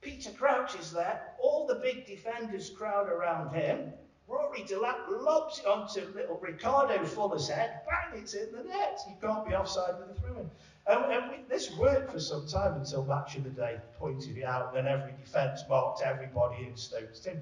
Peter 0.00 0.30
Crouch 0.30 0.74
is 0.76 0.92
there, 0.92 1.34
all 1.42 1.66
the 1.66 1.74
big 1.76 2.06
defenders 2.06 2.70
crowd 2.70 3.08
around 3.08 3.52
him. 3.54 3.92
Rory 4.28 4.60
Delap 4.60 5.08
lobs 5.08 5.58
it 5.58 5.66
onto 5.66 6.06
little 6.14 6.38
Ricardo 6.40 7.04
Fuller's 7.04 7.48
head, 7.48 7.80
bang, 7.84 8.20
it's 8.20 8.34
in 8.34 8.52
the 8.52 8.62
net. 8.62 9.00
You 9.08 9.16
can't 9.20 9.46
be 9.46 9.54
offside 9.54 9.98
with 9.98 10.16
a 10.16 10.20
throw 10.20 10.38
in. 10.38 10.50
And, 10.90 11.04
and 11.12 11.30
we, 11.30 11.36
this 11.48 11.70
worked 11.76 12.10
for 12.10 12.18
some 12.18 12.48
time 12.48 12.74
until 12.74 13.04
Match 13.04 13.36
of 13.36 13.44
the 13.44 13.50
Day 13.50 13.76
pointed 13.98 14.36
it 14.36 14.42
out, 14.42 14.74
and 14.74 14.76
then 14.76 14.92
every 14.92 15.12
defence 15.12 15.60
marked 15.68 16.02
everybody 16.02 16.66
in 16.66 16.76
Stoke's 16.76 17.20
team. 17.20 17.40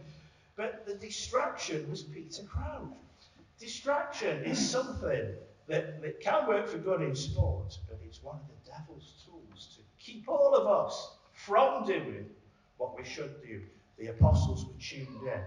But 0.55 0.85
the 0.87 0.95
distraction 0.95 1.89
was 1.89 2.03
Peter 2.03 2.43
Crouch. 2.43 2.93
Distraction 3.59 4.45
is 4.45 4.59
something 4.59 5.31
that, 5.67 6.03
that 6.03 6.21
can 6.21 6.47
work 6.47 6.69
for 6.69 6.77
good 6.77 7.01
in 7.01 7.15
sport, 7.15 7.79
but 7.89 7.99
it's 8.05 8.23
one 8.23 8.37
of 8.37 8.43
the 8.49 8.71
devil's 8.71 9.15
tools 9.25 9.77
to 9.77 9.83
keep 9.99 10.29
all 10.29 10.55
of 10.55 10.67
us 10.67 11.13
from 11.33 11.87
doing 11.87 12.27
what 12.77 12.99
we 12.99 13.05
should 13.05 13.43
do. 13.43 13.63
The 13.99 14.09
apostles 14.09 14.67
were 14.67 14.79
tuned 14.79 15.23
in. 15.23 15.41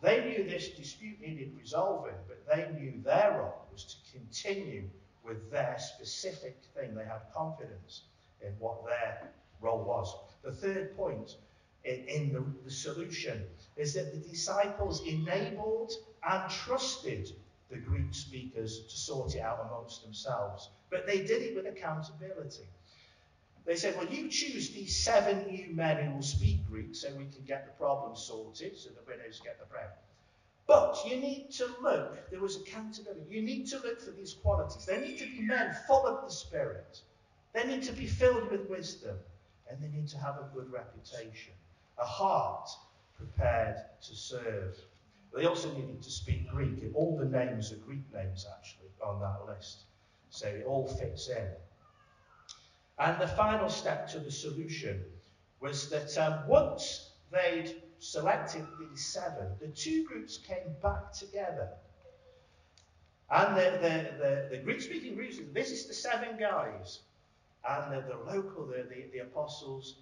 They 0.00 0.24
knew 0.24 0.48
this 0.48 0.68
dispute 0.68 1.20
needed 1.20 1.52
resolving, 1.58 2.14
but 2.28 2.46
they 2.46 2.68
knew 2.78 3.02
their 3.04 3.36
role 3.40 3.66
was 3.72 3.84
to 3.84 4.18
continue 4.18 4.84
with 5.28 5.50
their 5.50 5.76
specific 5.78 6.58
thing. 6.74 6.94
They 6.94 7.04
had 7.04 7.20
confidence 7.34 8.02
in 8.40 8.52
what 8.58 8.84
their 8.86 9.30
role 9.60 9.84
was. 9.84 10.16
The 10.42 10.52
third 10.52 10.96
point 10.96 11.36
in, 11.84 12.04
in 12.08 12.32
the, 12.32 12.44
the 12.64 12.70
solution 12.70 13.44
is 13.76 13.94
that 13.94 14.12
the 14.12 14.28
disciples 14.28 15.06
enabled 15.06 15.92
and 16.28 16.50
trusted 16.50 17.32
the 17.70 17.76
Greek 17.76 18.12
speakers 18.14 18.80
to 18.84 18.96
sort 18.96 19.34
it 19.34 19.40
out 19.40 19.68
amongst 19.68 20.02
themselves. 20.02 20.70
But 20.90 21.06
they 21.06 21.18
did 21.18 21.42
it 21.42 21.54
with 21.54 21.66
accountability. 21.66 22.66
They 23.66 23.76
said, 23.76 23.96
well, 23.98 24.06
you 24.06 24.28
choose 24.28 24.70
these 24.70 24.96
seven 24.96 25.46
new 25.46 25.74
men 25.74 26.02
who 26.02 26.14
will 26.14 26.22
speak 26.22 26.66
Greek 26.70 26.94
so 26.94 27.10
we 27.10 27.26
can 27.26 27.44
get 27.46 27.66
the 27.66 27.72
problem 27.72 28.16
sorted, 28.16 28.78
so 28.78 28.88
the 28.88 29.02
widows 29.06 29.42
get 29.44 29.60
the 29.60 29.66
bread. 29.66 29.90
But 30.68 31.02
you 31.06 31.16
need 31.16 31.50
to 31.52 31.66
look, 31.82 32.30
there 32.30 32.40
was 32.40 32.56
accountability. 32.56 33.22
You 33.30 33.40
need 33.40 33.66
to 33.68 33.78
look 33.78 34.02
for 34.02 34.10
these 34.10 34.34
qualities. 34.34 34.84
They 34.84 35.00
need 35.00 35.18
to 35.18 35.24
be 35.24 35.40
men 35.40 35.74
full 35.86 36.06
of 36.06 36.22
the 36.22 36.30
Spirit. 36.30 37.00
They 37.54 37.64
need 37.64 37.82
to 37.84 37.92
be 37.92 38.06
filled 38.06 38.50
with 38.50 38.68
wisdom. 38.68 39.16
And 39.70 39.82
they 39.82 39.88
need 39.88 40.08
to 40.08 40.18
have 40.18 40.36
a 40.36 40.50
good 40.54 40.70
reputation, 40.70 41.54
a 41.98 42.04
heart 42.04 42.68
prepared 43.16 43.76
to 44.02 44.14
serve. 44.14 44.76
They 45.34 45.46
also 45.46 45.72
needed 45.72 46.02
to 46.02 46.10
speak 46.10 46.50
Greek. 46.50 46.84
All 46.94 47.16
the 47.16 47.24
names 47.24 47.72
are 47.72 47.76
Greek 47.76 48.04
names, 48.12 48.46
actually, 48.58 48.90
on 49.02 49.20
that 49.20 49.46
list. 49.46 49.84
So 50.30 50.48
it 50.48 50.66
all 50.66 50.86
fits 50.86 51.28
in. 51.28 51.48
And 52.98 53.18
the 53.20 53.28
final 53.28 53.70
step 53.70 54.06
to 54.08 54.18
the 54.18 54.30
solution 54.30 55.02
was 55.60 55.88
that 55.88 56.16
um, 56.18 56.46
once 56.46 57.12
they'd 57.30 57.82
selected 57.98 58.66
these 58.78 59.06
seven, 59.06 59.48
the 59.60 59.68
two 59.68 60.04
groups 60.04 60.38
came 60.38 60.74
back 60.82 61.12
together. 61.12 61.68
And 63.30 63.56
the, 63.56 63.78
the, 63.82 64.18
the, 64.18 64.48
the 64.56 64.62
Greek 64.62 64.80
speaking 64.80 65.14
groups, 65.14 65.38
this 65.52 65.70
is 65.70 65.86
the 65.86 65.94
seven 65.94 66.38
guys. 66.38 67.00
And 67.68 67.92
the, 67.92 68.00
the 68.08 68.16
local, 68.32 68.66
the, 68.66 68.86
the, 68.88 69.06
the 69.12 69.18
apostles, 69.18 69.96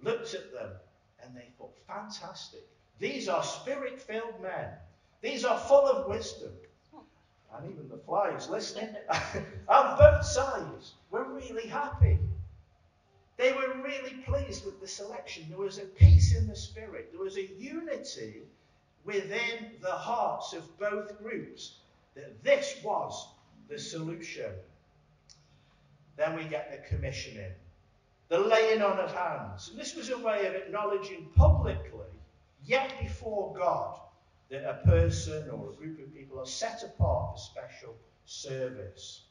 looked 0.00 0.34
at 0.34 0.52
them 0.52 0.70
and 1.24 1.36
they 1.36 1.48
thought, 1.58 1.74
fantastic. 1.86 2.66
These 2.98 3.28
are 3.28 3.42
spirit 3.42 4.00
filled 4.00 4.40
men. 4.40 4.68
These 5.20 5.44
are 5.44 5.58
full 5.58 5.86
of 5.86 6.08
wisdom. 6.08 6.52
And 7.56 7.70
even 7.70 7.88
the 7.88 7.96
flies 7.96 8.48
listening. 8.48 8.94
on 9.68 9.98
both 9.98 10.24
sides 10.24 10.94
were 11.10 11.24
really 11.24 11.66
happy. 11.66 12.18
They 13.38 13.52
were 13.52 13.80
really 13.82 14.14
pleased 14.26 14.66
with 14.66 14.80
the 14.80 14.88
selection. 14.88 15.46
There 15.48 15.58
was 15.58 15.78
a 15.78 15.84
peace 15.84 16.36
in 16.36 16.48
the 16.48 16.56
spirit, 16.56 17.10
there 17.12 17.22
was 17.22 17.38
a 17.38 17.46
unity 17.46 18.42
within 19.04 19.72
the 19.80 19.92
hearts 19.92 20.52
of 20.52 20.78
both 20.78 21.16
groups 21.22 21.76
that 22.14 22.42
this 22.42 22.76
was 22.82 23.28
the 23.68 23.78
solution. 23.78 24.52
Then 26.16 26.36
we 26.36 26.44
get 26.44 26.72
the 26.72 26.88
commissioning, 26.88 27.52
the 28.28 28.40
laying 28.40 28.82
on 28.82 28.98
of 28.98 29.14
hands. 29.14 29.68
And 29.68 29.78
this 29.78 29.94
was 29.94 30.10
a 30.10 30.18
way 30.18 30.46
of 30.46 30.54
acknowledging 30.56 31.28
publicly, 31.36 32.10
yet 32.64 32.92
before 33.00 33.54
God, 33.56 34.00
that 34.50 34.68
a 34.68 34.84
person 34.84 35.48
or 35.50 35.70
a 35.70 35.76
group 35.76 36.00
of 36.00 36.12
people 36.12 36.40
are 36.40 36.46
set 36.46 36.82
apart 36.82 37.36
for 37.36 37.38
special 37.38 37.94
service. 38.24 39.27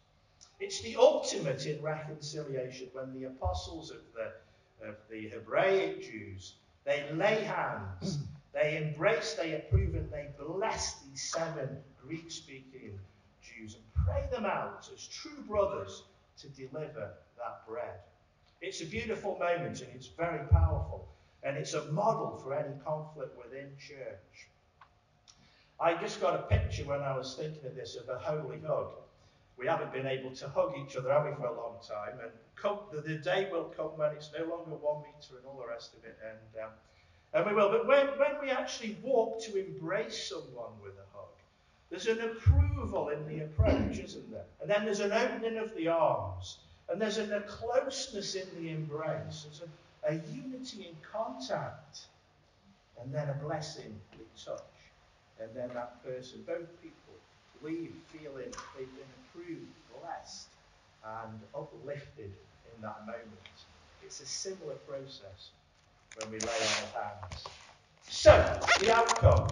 It's 0.60 0.82
the 0.82 0.96
ultimate 0.96 1.66
in 1.68 1.82
reconciliation 1.84 2.90
when 2.94 3.14
the 3.14 3.26
apostles 3.26 3.92
of 3.92 4.02
the, 4.16 4.88
of 4.88 4.96
the 5.10 5.30
Hebraic 5.30 6.02
Jews, 6.02 6.56
they 6.84 7.06
lay 7.14 7.44
hands, 7.44 8.18
they 8.54 8.78
embrace, 8.78 9.36
they 9.36 9.54
approve, 9.54 9.94
and 9.94 10.12
they 10.12 10.30
bless 10.40 11.00
these 11.02 11.22
seven 11.32 11.78
Greek 12.04 12.32
speaking 12.32 13.00
Jews 13.42 13.76
and 13.76 14.06
pray 14.06 14.28
them 14.32 14.46
out 14.46 14.90
as 14.92 15.08
true 15.08 15.44
brothers 15.48 16.04
to 16.40 16.50
deliver 16.50 17.14
that 17.38 17.68
bread. 17.68 18.00
It's 18.62 18.82
a 18.82 18.86
beautiful 18.86 19.38
moment 19.38 19.82
and 19.82 19.92
it's 19.94 20.08
very 20.08 20.48
powerful. 20.48 21.08
And 21.44 21.56
it's 21.56 21.76
a 21.76 21.92
model 21.92 22.42
for 22.44 22.56
any 22.56 22.74
conflict 22.84 23.38
within 23.38 23.70
church. 23.80 24.48
I 25.80 25.94
just 25.94 26.20
got 26.20 26.34
a 26.34 26.44
picture 26.44 26.84
when 26.86 27.02
I 27.02 27.16
was 27.16 27.36
thinking 27.36 27.64
of 27.66 27.76
this 27.76 27.96
of 27.96 28.10
a 28.10 28.18
holy 28.18 28.60
hug 28.66 28.90
we 29.58 29.66
haven't 29.66 29.92
been 29.92 30.06
able 30.06 30.32
to 30.32 30.48
hug 30.50 30.76
each 30.78 30.96
other, 30.96 31.12
have 31.12 31.26
we, 31.26 31.32
for 31.32 31.48
a 31.48 31.58
long 31.58 31.76
time? 31.88 32.20
And 32.22 32.32
come, 32.56 32.80
the, 32.92 33.02
the, 33.02 33.16
day 33.16 33.50
will 33.52 33.74
come 33.76 33.98
when 33.98 34.12
it's 34.12 34.32
no 34.38 34.46
longer 34.46 34.76
one 34.76 35.02
metre 35.02 35.38
and 35.38 35.46
all 35.46 35.60
the 35.60 35.68
rest 35.68 35.94
of 35.96 36.04
it, 36.06 36.18
and, 36.24 36.64
um, 36.64 36.72
and 37.34 37.46
we 37.46 37.54
will. 37.54 37.70
But 37.70 37.88
when, 37.88 38.08
when 38.20 38.42
we 38.42 38.52
actually 38.52 38.98
walk 39.02 39.42
to 39.46 39.58
embrace 39.58 40.30
someone 40.30 40.74
with 40.84 40.94
a 40.94 41.18
hug, 41.18 41.28
there's 41.90 42.08
an 42.08 42.22
approval 42.22 43.10
in 43.10 43.28
the 43.28 43.46
approach, 43.46 43.98
isn't 43.98 44.32
there? 44.32 44.46
And 44.62 44.70
then 44.70 44.86
there's 44.86 45.00
an 45.00 45.12
opening 45.12 45.58
of 45.58 45.76
the 45.76 45.88
arms, 45.88 46.60
and 46.90 47.02
there's 47.02 47.18
a 47.18 47.42
closeness 47.48 48.36
in 48.36 48.48
the 48.62 48.70
embrace, 48.70 49.46
there's 49.46 49.64
a, 49.64 50.14
a 50.14 50.22
unity 50.34 50.90
in 50.90 50.96
contact, 51.02 52.02
and 53.02 53.14
then 53.14 53.30
a 53.30 53.34
blessing 53.34 54.00
in 54.14 54.26
touch. 54.44 54.62
And 55.40 55.50
then 55.56 55.70
that 55.74 56.04
person, 56.04 56.44
both 56.46 56.68
people, 56.82 56.94
leave 57.64 57.94
feeling 58.12 58.52
they've 58.78 58.96
been 58.96 59.14
blessed, 60.00 60.50
and 61.06 61.40
uplifted 61.56 62.32
in 62.76 62.82
that 62.82 63.06
moment. 63.06 63.56
It's 64.04 64.22
a 64.22 64.26
similar 64.26 64.76
process 64.88 65.52
when 66.18 66.32
we 66.32 66.40
lay 66.40 66.48
our 66.48 67.04
hands. 67.04 67.44
So, 68.10 68.60
the 68.80 68.96
outcome, 68.96 69.50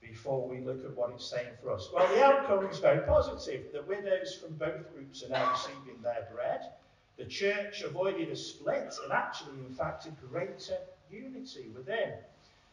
before 0.00 0.48
we 0.48 0.60
look 0.60 0.84
at 0.84 0.96
what 0.96 1.10
it's 1.14 1.30
saying 1.30 1.52
for 1.62 1.72
us. 1.72 1.88
Well, 1.92 2.08
the 2.14 2.24
outcome 2.24 2.66
is 2.66 2.78
very 2.78 3.06
positive. 3.06 3.72
The 3.72 3.82
widows 3.82 4.34
from 4.34 4.54
both 4.54 4.92
groups 4.92 5.22
are 5.22 5.28
now 5.28 5.52
receiving 5.52 6.02
their 6.02 6.26
bread. 6.34 6.62
The 7.16 7.26
church 7.26 7.82
avoided 7.82 8.30
a 8.30 8.36
split 8.36 8.94
and 9.04 9.12
actually, 9.12 9.58
in 9.66 9.74
fact, 9.74 10.06
a 10.06 10.10
greater 10.26 10.78
unity 11.10 11.70
within. 11.76 12.14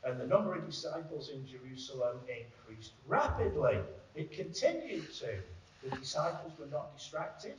And 0.04 0.20
the 0.20 0.26
number 0.26 0.56
of 0.56 0.66
disciples 0.66 1.30
in 1.30 1.46
Jerusalem 1.46 2.18
increased 2.28 2.94
rapidly. 3.08 3.80
It 4.16 4.32
continued 4.32 5.14
to. 5.16 5.40
The 5.84 5.96
disciples 5.96 6.54
were 6.60 6.68
not 6.68 6.96
distracted 6.96 7.56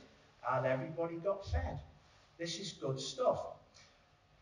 and 0.51 0.65
everybody 0.65 1.15
got 1.15 1.45
fed. 1.51 1.79
This 2.37 2.59
is 2.59 2.73
good 2.73 2.99
stuff. 2.99 3.39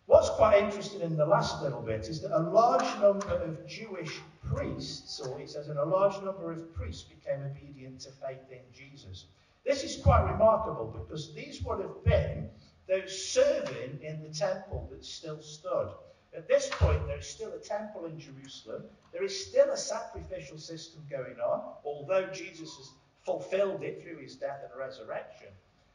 What's 0.05 0.29
quite 0.29 0.63
interesting 0.63 1.01
in 1.01 1.17
the 1.17 1.25
last 1.25 1.61
little 1.61 1.81
bit 1.81 2.07
is 2.07 2.21
that 2.21 2.31
a 2.31 2.39
large 2.39 2.87
number 3.01 3.27
of 3.27 3.67
Jewish 3.67 4.21
priests, 4.53 5.19
or 5.19 5.39
it 5.39 5.49
says, 5.49 5.67
and 5.67 5.77
a 5.77 5.83
large 5.83 6.15
number 6.23 6.51
of 6.51 6.73
priests 6.73 7.03
became 7.03 7.43
obedient 7.43 7.99
to 8.01 8.11
faith 8.11 8.49
in 8.49 8.61
Jesus. 8.73 9.25
This 9.65 9.83
is 9.83 10.01
quite 10.01 10.31
remarkable 10.31 10.85
because 10.85 11.33
these 11.33 11.61
would 11.63 11.81
have 11.81 12.03
been 12.05 12.49
those 12.87 13.27
serving 13.27 13.99
in 14.01 14.23
the 14.23 14.29
temple 14.29 14.87
that 14.91 15.03
still 15.03 15.41
stood. 15.41 15.89
At 16.33 16.47
this 16.47 16.69
point, 16.71 17.05
there 17.05 17.17
is 17.17 17.27
still 17.27 17.51
a 17.51 17.59
temple 17.59 18.05
in 18.05 18.17
Jerusalem. 18.17 18.83
There 19.11 19.23
is 19.23 19.47
still 19.47 19.69
a 19.71 19.77
sacrificial 19.77 20.57
system 20.57 21.05
going 21.09 21.39
on, 21.39 21.73
although 21.83 22.27
Jesus 22.27 22.77
has 22.77 22.91
fulfilled 23.27 23.83
it 23.83 24.01
through 24.01 24.17
his 24.17 24.35
death 24.35 24.61
and 24.63 24.79
resurrection. 24.79 25.49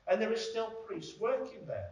And 0.07 0.21
there 0.21 0.31
are 0.31 0.37
still 0.37 0.71
priests 0.87 1.19
working 1.19 1.67
there. 1.67 1.91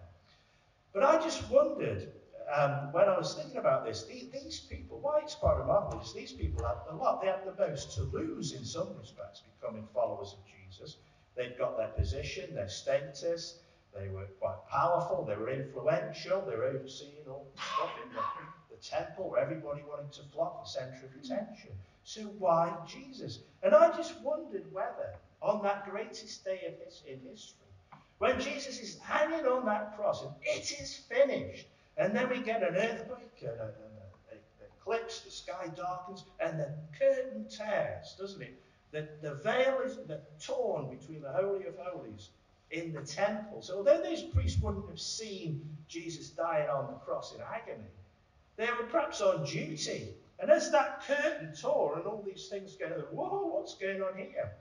But 0.92 1.02
I 1.02 1.18
just 1.20 1.50
wondered 1.50 2.12
um, 2.54 2.92
when 2.92 3.08
I 3.08 3.16
was 3.16 3.34
thinking 3.34 3.56
about 3.56 3.86
this, 3.86 4.04
these, 4.04 4.28
these, 4.30 4.60
people, 4.60 4.98
why 5.00 5.20
it's 5.22 5.34
quite 5.34 5.56
remarkable 5.56 6.02
is 6.02 6.12
these 6.12 6.32
people 6.32 6.66
have 6.66 6.78
a 6.90 6.96
lot, 6.96 7.22
they 7.22 7.28
have 7.28 7.44
the 7.44 7.54
most 7.66 7.94
to 7.94 8.02
lose 8.02 8.52
in 8.52 8.64
some 8.64 8.88
respects 8.98 9.42
becoming 9.58 9.86
followers 9.94 10.34
of 10.34 10.38
Jesus. 10.44 10.96
They've 11.36 11.56
got 11.56 11.76
their 11.76 11.88
position, 11.88 12.54
their 12.54 12.68
status, 12.68 13.60
they 13.96 14.08
were 14.08 14.26
quite 14.40 14.58
powerful, 14.68 15.24
they 15.24 15.36
were 15.36 15.50
influential, 15.50 16.42
they 16.42 16.56
were 16.56 16.64
overseeing 16.64 17.24
all 17.28 17.46
the 17.54 17.62
stuff 17.62 17.90
in 18.04 18.12
the, 18.12 18.22
the 18.76 18.82
temple 18.82 19.30
where 19.30 19.40
everybody 19.40 19.82
wanted 19.88 20.12
to 20.12 20.22
flock, 20.34 20.64
the 20.64 20.70
centre 20.70 21.06
of 21.06 21.24
attention. 21.24 21.70
So 22.04 22.22
why 22.22 22.74
Jesus? 22.86 23.40
And 23.62 23.74
I 23.74 23.96
just 23.96 24.20
wondered 24.22 24.64
whether 24.72 25.14
on 25.42 25.62
that 25.62 25.90
greatest 25.90 26.44
day 26.44 26.60
of 26.68 26.84
his, 26.84 27.02
in 27.06 27.20
history, 27.30 27.66
when 28.18 28.38
Jesus 28.38 28.80
is 28.80 28.98
hanging 28.98 29.46
on 29.46 29.64
that 29.66 29.96
cross 29.96 30.22
and 30.22 30.32
it 30.42 30.70
is 30.80 30.94
finished, 31.08 31.66
and 31.96 32.14
then 32.14 32.28
we 32.28 32.40
get 32.40 32.62
an 32.62 32.74
earthquake 32.74 33.42
and 33.42 33.60
an 33.60 34.38
eclipse, 34.62 35.20
the 35.20 35.30
sky 35.30 35.68
darkens, 35.74 36.24
and 36.38 36.58
the 36.58 36.68
curtain 36.98 37.46
tears, 37.48 38.14
doesn't 38.18 38.42
it? 38.42 38.60
The, 38.92 39.08
the 39.22 39.34
veil 39.36 39.80
is 39.84 39.96
the, 40.06 40.20
torn 40.44 40.94
between 40.94 41.22
the 41.22 41.30
Holy 41.30 41.66
of 41.66 41.76
Holies 41.78 42.30
in 42.70 42.92
the 42.92 43.02
temple. 43.02 43.62
So 43.62 43.78
although 43.78 44.02
these 44.02 44.22
priests 44.22 44.60
wouldn't 44.60 44.88
have 44.88 45.00
seen 45.00 45.62
Jesus 45.88 46.30
dying 46.30 46.68
on 46.68 46.88
the 46.88 46.98
cross 46.98 47.34
in 47.34 47.40
agony, 47.40 47.88
they 48.56 48.66
were 48.66 48.86
perhaps 48.90 49.20
on 49.20 49.44
duty. 49.44 50.08
And 50.38 50.50
as 50.50 50.70
that 50.72 51.02
curtain 51.06 51.54
tore 51.54 51.98
and 51.98 52.06
all 52.06 52.22
these 52.26 52.48
things 52.48 52.76
go, 52.76 52.86
whoa, 53.12 53.46
what's 53.46 53.74
going 53.74 54.02
on 54.02 54.16
here? 54.16 54.52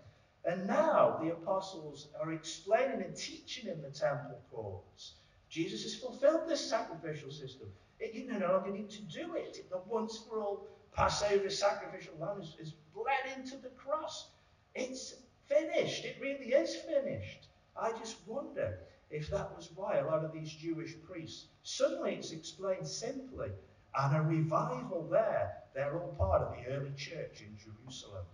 And 0.46 0.68
now 0.68 1.20
the 1.22 1.32
apostles 1.32 2.08
are 2.22 2.32
explaining 2.32 3.02
and 3.02 3.16
teaching 3.16 3.70
in 3.70 3.82
the 3.82 3.90
temple 3.90 4.40
courts. 4.52 5.14
Jesus 5.50 5.84
has 5.84 5.96
fulfilled 5.96 6.48
this 6.48 6.70
sacrificial 6.70 7.32
system. 7.32 7.68
It, 8.00 8.14
you 8.14 8.32
no 8.32 8.54
longer 8.54 8.72
need 8.72 8.90
to 8.92 9.02
do 9.02 9.36
it. 9.36 9.70
The 9.70 9.82
once 9.88 10.18
for 10.18 10.42
all 10.42 10.68
Passover 10.94 11.50
sacrificial 11.50 12.14
lamb 12.20 12.42
is, 12.42 12.56
is 12.60 12.74
bled 12.94 13.38
into 13.38 13.58
the 13.58 13.70
cross. 13.70 14.30
It's 14.76 15.16
finished. 15.48 16.06
It 16.06 16.18
really 16.22 16.54
is 16.54 16.76
finished. 16.76 17.48
I 17.76 17.92
just 18.00 18.18
wonder 18.26 18.80
if 19.10 19.30
that 19.32 19.56
was 19.56 19.70
why 19.76 19.98
a 19.98 20.06
lot 20.06 20.24
of 20.24 20.34
these 20.34 20.52
Jewish 20.52 20.96
priests, 21.08 21.46
suddenly 21.64 22.16
it's 22.16 22.32
explained 22.32 22.88
simply, 22.88 23.50
and 23.96 24.16
a 24.16 24.22
revival 24.22 25.08
there. 25.10 25.58
They're 25.74 26.00
all 26.00 26.14
part 26.18 26.42
of 26.42 26.56
the 26.56 26.72
early 26.72 26.92
church 26.96 27.42
in 27.42 27.58
Jerusalem. 27.58 28.26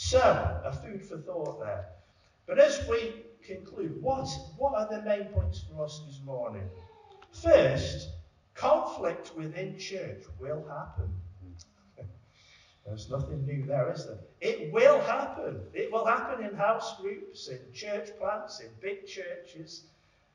So, 0.00 0.20
a 0.64 0.72
food 0.72 1.04
for 1.04 1.18
thought 1.18 1.58
there. 1.58 1.88
But 2.46 2.60
as 2.60 2.86
we 2.88 3.14
conclude, 3.42 4.00
what, 4.00 4.28
what 4.56 4.72
are 4.74 4.88
the 4.88 5.02
main 5.02 5.24
points 5.24 5.64
for 5.68 5.84
us 5.84 6.00
this 6.06 6.20
morning? 6.24 6.62
First, 7.32 8.10
conflict 8.54 9.32
within 9.36 9.76
church 9.76 10.22
will 10.38 10.64
happen. 10.68 11.12
There's 12.86 13.10
nothing 13.10 13.44
new 13.44 13.66
there, 13.66 13.90
is 13.90 14.06
there? 14.06 14.20
It 14.40 14.72
will 14.72 15.00
happen. 15.00 15.62
It 15.74 15.90
will 15.90 16.06
happen 16.06 16.46
in 16.46 16.54
house 16.54 16.96
groups, 17.00 17.48
in 17.48 17.58
church 17.74 18.16
plants, 18.20 18.60
in 18.60 18.68
big 18.80 19.04
churches. 19.04 19.82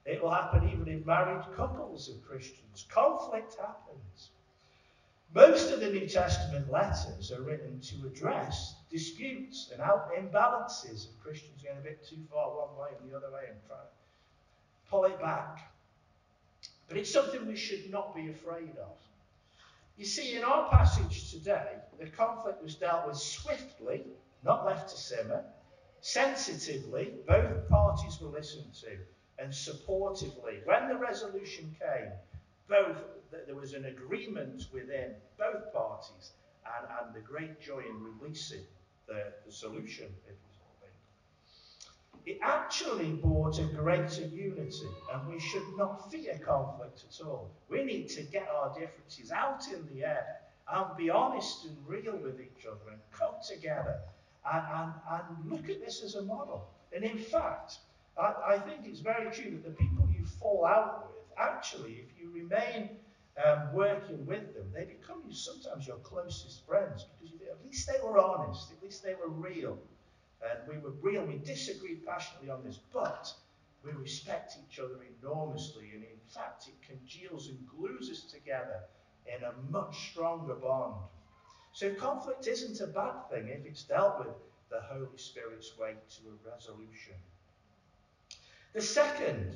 It 0.05 0.21
will 0.21 0.31
happen 0.31 0.69
even 0.73 0.89
in 0.89 1.05
married 1.05 1.45
couples 1.55 2.09
of 2.09 2.21
Christians. 2.27 2.85
Conflict 2.89 3.55
happens. 3.55 4.31
Most 5.33 5.71
of 5.71 5.79
the 5.79 5.89
New 5.89 6.05
Testament 6.05 6.69
letters 6.69 7.31
are 7.31 7.41
written 7.41 7.79
to 7.79 8.07
address 8.07 8.75
disputes 8.93 9.71
and 9.71 9.81
imbalances 9.81 11.09
of 11.09 11.19
Christians 11.23 11.63
going 11.63 11.79
a 11.79 11.81
bit 11.81 12.07
too 12.07 12.19
far 12.31 12.49
one 12.49 12.77
way 12.79 12.89
and 13.01 13.11
the 13.11 13.17
other 13.17 13.31
way 13.33 13.41
and 13.49 13.57
trying 13.67 13.79
to 13.81 14.89
pull 14.89 15.05
it 15.05 15.19
back. 15.19 15.73
But 16.87 16.97
it's 16.97 17.11
something 17.11 17.47
we 17.47 17.55
should 17.55 17.89
not 17.89 18.15
be 18.15 18.29
afraid 18.29 18.77
of. 18.77 18.95
You 19.97 20.05
see, 20.05 20.35
in 20.35 20.43
our 20.43 20.69
passage 20.69 21.31
today, 21.31 21.71
the 21.99 22.05
conflict 22.05 22.61
was 22.61 22.75
dealt 22.75 23.07
with 23.07 23.17
swiftly, 23.17 24.03
not 24.43 24.63
left 24.63 24.89
to 24.89 24.97
simmer, 24.97 25.43
sensitively, 26.01 27.13
both 27.27 27.67
parties 27.69 28.21
were 28.21 28.29
listened 28.29 28.75
to, 28.81 28.99
and 29.39 29.51
supportively. 29.51 30.63
When 30.65 30.87
the 30.87 30.97
resolution 30.97 31.75
came, 31.79 32.11
both 32.67 32.97
there 33.47 33.55
was 33.55 33.73
an 33.73 33.85
agreement 33.85 34.67
within 34.71 35.15
both 35.39 35.73
parties 35.73 36.33
and, 36.77 36.87
and 37.01 37.15
the 37.15 37.21
great 37.21 37.59
joy 37.59 37.79
in 37.79 38.03
releasing 38.19 38.61
the, 39.07 39.33
the 39.45 39.51
solution 39.51 40.05
it 40.27 40.37
was 40.47 40.57
all 40.61 40.89
It 42.25 42.39
actually 42.41 43.11
brought 43.13 43.59
a 43.59 43.63
greater 43.63 44.25
unity, 44.25 44.87
and 45.13 45.27
we 45.27 45.39
should 45.39 45.67
not 45.77 46.11
fear 46.11 46.39
conflict 46.39 47.03
at 47.09 47.25
all. 47.25 47.51
We 47.69 47.83
need 47.83 48.09
to 48.09 48.23
get 48.23 48.47
our 48.49 48.73
differences 48.77 49.31
out 49.31 49.67
in 49.67 49.85
the 49.93 50.05
air 50.05 50.39
and 50.71 50.97
be 50.97 51.09
honest 51.09 51.65
and 51.65 51.77
real 51.85 52.15
with 52.15 52.39
each 52.39 52.65
other 52.65 52.91
and 52.91 53.01
come 53.11 53.35
together 53.45 53.99
and, 54.51 54.65
and, 54.73 54.93
and 55.11 55.51
look 55.51 55.69
at 55.69 55.81
this 55.85 56.03
as 56.03 56.15
a 56.15 56.21
model. 56.21 56.69
And 56.95 57.03
in 57.03 57.17
fact, 57.17 57.79
I, 58.17 58.33
I 58.47 58.59
think 58.59 58.81
it's 58.85 58.99
very 58.99 59.29
true 59.31 59.51
that 59.51 59.63
the 59.63 59.71
people 59.71 60.07
you 60.17 60.25
fall 60.25 60.65
out 60.65 61.07
with, 61.07 61.17
actually, 61.37 62.03
if 62.05 62.19
you 62.19 62.31
remain 62.31 62.89
um, 63.43 63.73
working 63.73 64.25
with 64.25 64.53
them, 64.53 64.71
they 64.73 64.85
become 64.85 65.23
you 65.27 65.33
sometimes 65.33 65.87
your 65.87 65.97
closest 65.97 66.65
friends 66.67 67.05
because 67.05 67.33
you, 67.33 67.39
at 67.49 67.65
least 67.65 67.87
they 67.87 67.99
were 68.03 68.19
honest, 68.19 68.71
at 68.71 68.83
least 68.83 69.03
they 69.03 69.15
were 69.15 69.29
real. 69.29 69.77
And 70.41 70.59
we 70.67 70.77
were 70.77 70.95
real, 71.01 71.25
we 71.25 71.37
disagreed 71.37 72.05
passionately 72.05 72.49
on 72.49 72.63
this, 72.63 72.79
but 72.91 73.33
we 73.83 73.91
respect 73.91 74.57
each 74.67 74.79
other 74.79 74.99
enormously. 75.21 75.91
And 75.93 76.03
in 76.03 76.19
fact, 76.33 76.67
it 76.67 76.75
congeals 76.87 77.47
and 77.47 77.57
glues 77.67 78.09
us 78.11 78.31
together 78.31 78.81
in 79.25 79.43
a 79.43 79.53
much 79.71 80.11
stronger 80.11 80.55
bond. 80.55 80.95
So 81.71 81.93
conflict 81.93 82.45
isn't 82.45 82.81
a 82.81 82.91
bad 82.91 83.29
thing 83.31 83.47
if 83.47 83.65
it's 83.65 83.83
dealt 83.83 84.19
with 84.19 84.35
the 84.69 84.81
Holy 84.81 85.17
Spirit's 85.17 85.77
way 85.77 85.95
to 86.17 86.21
a 86.29 86.51
resolution. 86.51 87.15
The 88.73 88.81
second 88.81 89.55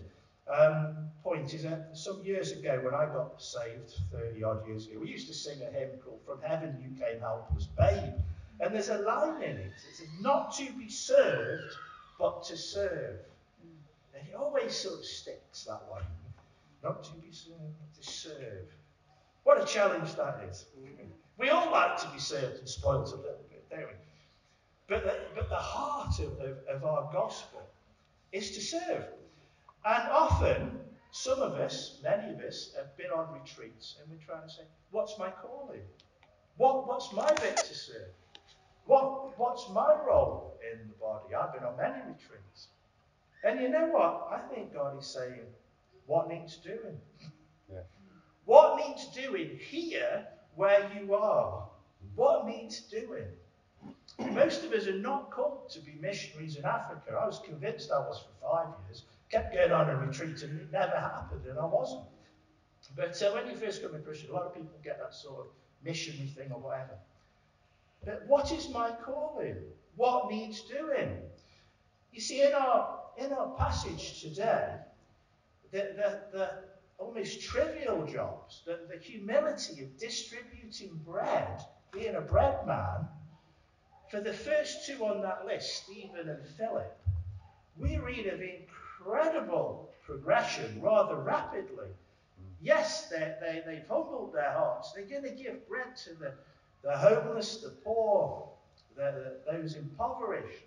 um, 0.49 1.09
point 1.23 1.53
is 1.53 1.63
that 1.63 1.89
some 1.93 2.21
years 2.23 2.51
ago 2.51 2.79
when 2.83 2.93
I 2.93 3.05
got 3.05 3.41
saved, 3.41 3.93
30 4.11 4.43
odd 4.43 4.67
years 4.67 4.87
ago, 4.87 4.99
we 5.01 5.09
used 5.09 5.27
to 5.27 5.33
sing 5.33 5.59
a 5.61 5.71
hymn 5.71 5.89
called 6.03 6.21
From 6.25 6.41
Heaven 6.41 6.77
You 6.81 6.89
Came 6.99 7.19
Helpless 7.19 7.67
Babe. 7.77 8.13
And 8.59 8.73
there's 8.73 8.89
a 8.89 8.99
line 8.99 9.43
in 9.43 9.57
it. 9.57 9.71
It 9.89 9.95
says, 9.95 10.07
Not 10.21 10.53
to 10.57 10.71
be 10.73 10.89
served, 10.89 11.75
but 12.17 12.43
to 12.45 12.57
serve. 12.57 13.19
And 14.15 14.27
it 14.27 14.35
always 14.35 14.73
sort 14.73 14.99
of 14.99 15.05
sticks 15.05 15.65
that 15.65 15.81
one. 15.89 16.03
Not 16.83 17.03
to 17.03 17.13
be 17.15 17.31
served, 17.31 17.59
but 17.59 18.01
to 18.01 18.09
serve. 18.09 18.65
What 19.43 19.61
a 19.61 19.65
challenge 19.65 20.15
that 20.15 20.43
is. 20.49 20.65
We 21.37 21.49
all 21.49 21.71
like 21.71 21.97
to 21.97 22.07
be 22.09 22.19
served 22.19 22.59
and 22.59 22.67
spoiled 22.67 23.07
a 23.07 23.17
little 23.17 23.45
bit, 23.49 23.69
don't 23.69 23.79
we? 23.81 23.85
But 24.87 25.03
the, 25.03 25.19
but 25.35 25.49
the 25.49 25.55
heart 25.55 26.19
of, 26.19 26.39
of, 26.39 26.57
of 26.69 26.85
our 26.85 27.11
gospel 27.11 27.61
is 28.31 28.51
to 28.51 28.61
serve. 28.61 29.05
And 29.87 30.09
often, 30.11 30.79
some 31.11 31.39
of 31.41 31.53
us, 31.53 31.99
many 32.03 32.33
of 32.33 32.41
us, 32.41 32.73
have 32.75 32.97
been 32.97 33.09
on 33.09 33.31
retreats 33.31 33.95
and 34.01 34.11
we're 34.11 34.25
trying 34.25 34.45
to 34.45 34.53
say, 34.53 34.63
what's 34.91 35.17
my 35.17 35.29
calling? 35.29 35.79
What, 36.57 36.85
what's 36.85 37.13
my 37.13 37.31
bit 37.41 37.55
to 37.55 37.73
serve? 37.73 38.11
What, 38.85 39.39
what's 39.39 39.69
my 39.69 39.95
role 40.05 40.59
in 40.61 40.89
the 40.89 40.93
body? 40.95 41.33
I've 41.33 41.53
been 41.53 41.63
on 41.63 41.77
many 41.77 41.99
retreats. 41.99 42.67
And 43.45 43.61
you 43.61 43.69
know 43.69 43.87
what? 43.87 44.27
I 44.29 44.53
think 44.53 44.73
God 44.73 44.99
is 44.99 45.07
saying, 45.07 45.45
what 46.05 46.27
needs 46.27 46.57
doing? 46.57 46.99
Yeah. 47.71 47.79
What 48.43 48.85
needs 48.85 49.07
doing 49.07 49.57
here 49.57 50.27
where 50.55 50.91
you 50.99 51.13
are? 51.13 51.65
What 52.15 52.45
needs 52.45 52.81
doing? 52.81 53.27
Most 54.31 54.65
of 54.65 54.73
us 54.73 54.85
are 54.87 54.97
not 54.97 55.31
called 55.31 55.69
to 55.69 55.79
be 55.79 55.93
missionaries 56.01 56.57
in 56.57 56.65
Africa. 56.65 57.17
I 57.21 57.25
was 57.25 57.39
convinced 57.45 57.89
I 57.89 57.99
was 57.99 58.25
for 58.25 58.49
five 58.51 58.73
years. 58.85 59.03
Kept 59.29 59.53
going 59.53 59.71
on 59.71 59.89
a 59.89 59.95
retreat 59.95 60.41
and 60.43 60.59
it 60.59 60.71
never 60.71 60.97
happened, 60.97 61.45
and 61.45 61.59
I 61.59 61.65
wasn't. 61.65 62.05
But 62.95 63.21
uh, 63.21 63.31
when 63.31 63.47
you 63.47 63.55
first 63.55 63.81
become 63.81 63.95
a 63.95 63.99
Christian, 63.99 64.29
a 64.31 64.33
lot 64.33 64.43
of 64.43 64.53
people 64.53 64.71
get 64.83 64.99
that 64.99 65.13
sort 65.13 65.41
of 65.41 65.47
missionary 65.83 66.27
thing 66.27 66.51
or 66.51 66.59
whatever. 66.59 66.97
But 68.05 68.23
what 68.27 68.51
is 68.51 68.69
my 68.69 68.91
calling? 69.03 69.57
What 69.95 70.29
needs 70.31 70.61
doing? 70.61 71.17
You 72.11 72.21
see, 72.21 72.43
in 72.43 72.53
our 72.53 72.99
in 73.17 73.33
our 73.33 73.55
passage 73.57 74.21
today, 74.21 74.75
the, 75.71 75.77
the, 75.95 76.21
the 76.31 76.49
almost 76.99 77.41
trivial 77.41 78.05
jobs, 78.05 78.61
the, 78.65 78.79
the 78.89 78.97
humility 78.97 79.83
of 79.83 79.97
distributing 79.97 80.99
bread, 81.05 81.61
being 81.91 82.15
a 82.15 82.21
bread 82.21 82.65
man, 82.67 83.07
for 84.09 84.21
the 84.21 84.33
first 84.33 84.85
two 84.85 85.03
on 85.03 85.21
that 85.23 85.45
list, 85.45 85.83
Stephen 85.83 86.29
and 86.29 86.45
Philip, 86.57 86.97
we 87.77 87.97
read 87.97 88.27
of 88.27 88.39
incredible 88.39 88.86
progression 90.07 90.81
rather 90.81 91.17
rapidly. 91.17 91.89
Yes, 92.61 93.09
they, 93.09 93.35
they, 93.41 93.61
they've 93.65 93.87
humbled 93.87 94.33
their 94.33 94.51
hearts. 94.51 94.93
They're 94.93 95.05
going 95.05 95.23
to 95.23 95.43
give 95.43 95.67
bread 95.67 95.95
to 96.05 96.13
the, 96.15 96.33
the 96.83 96.97
homeless, 96.97 97.57
the 97.57 97.69
poor, 97.69 98.49
the, 98.95 99.37
the, 99.47 99.51
those 99.51 99.75
impoverished. 99.75 100.63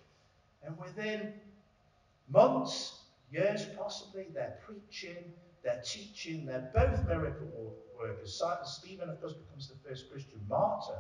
And 0.63 0.79
within 0.79 1.33
months, 2.29 3.01
years 3.33 3.67
possibly, 3.77 4.27
they're 4.33 4.59
preaching, 4.65 5.25
they're 5.65 5.83
teaching, 5.85 6.47
they're 6.47 6.71
both 6.75 7.07
miracle 7.09 7.75
workers. 7.99 8.41
Stephen, 8.65 9.11
of 9.11 9.21
course, 9.21 9.35
becomes 9.35 9.69
the 9.69 9.89
first 9.89 10.11
Christian 10.11 10.41
martyr. 10.49 10.99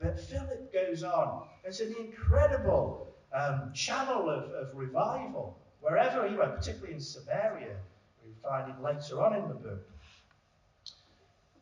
But 0.00 0.18
Philip 0.18 0.72
goes 0.72 1.04
on. 1.04 1.46
It's 1.64 1.80
an 1.80 1.94
incredible 1.98 3.08
um, 3.32 3.70
channel 3.74 4.28
of, 4.28 4.50
of 4.50 4.74
revival 4.74 5.58
wherever 5.86 6.28
he 6.28 6.34
went, 6.34 6.56
particularly 6.56 6.94
in 6.94 7.00
Samaria. 7.00 7.76
We 8.24 8.32
find 8.42 8.70
it 8.70 8.82
later 8.82 9.22
on 9.22 9.36
in 9.36 9.48
the 9.48 9.54
book. 9.54 9.88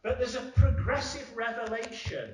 But 0.02 0.18
there's 0.18 0.34
a 0.34 0.52
progressive 0.56 1.30
revelation 1.36 2.30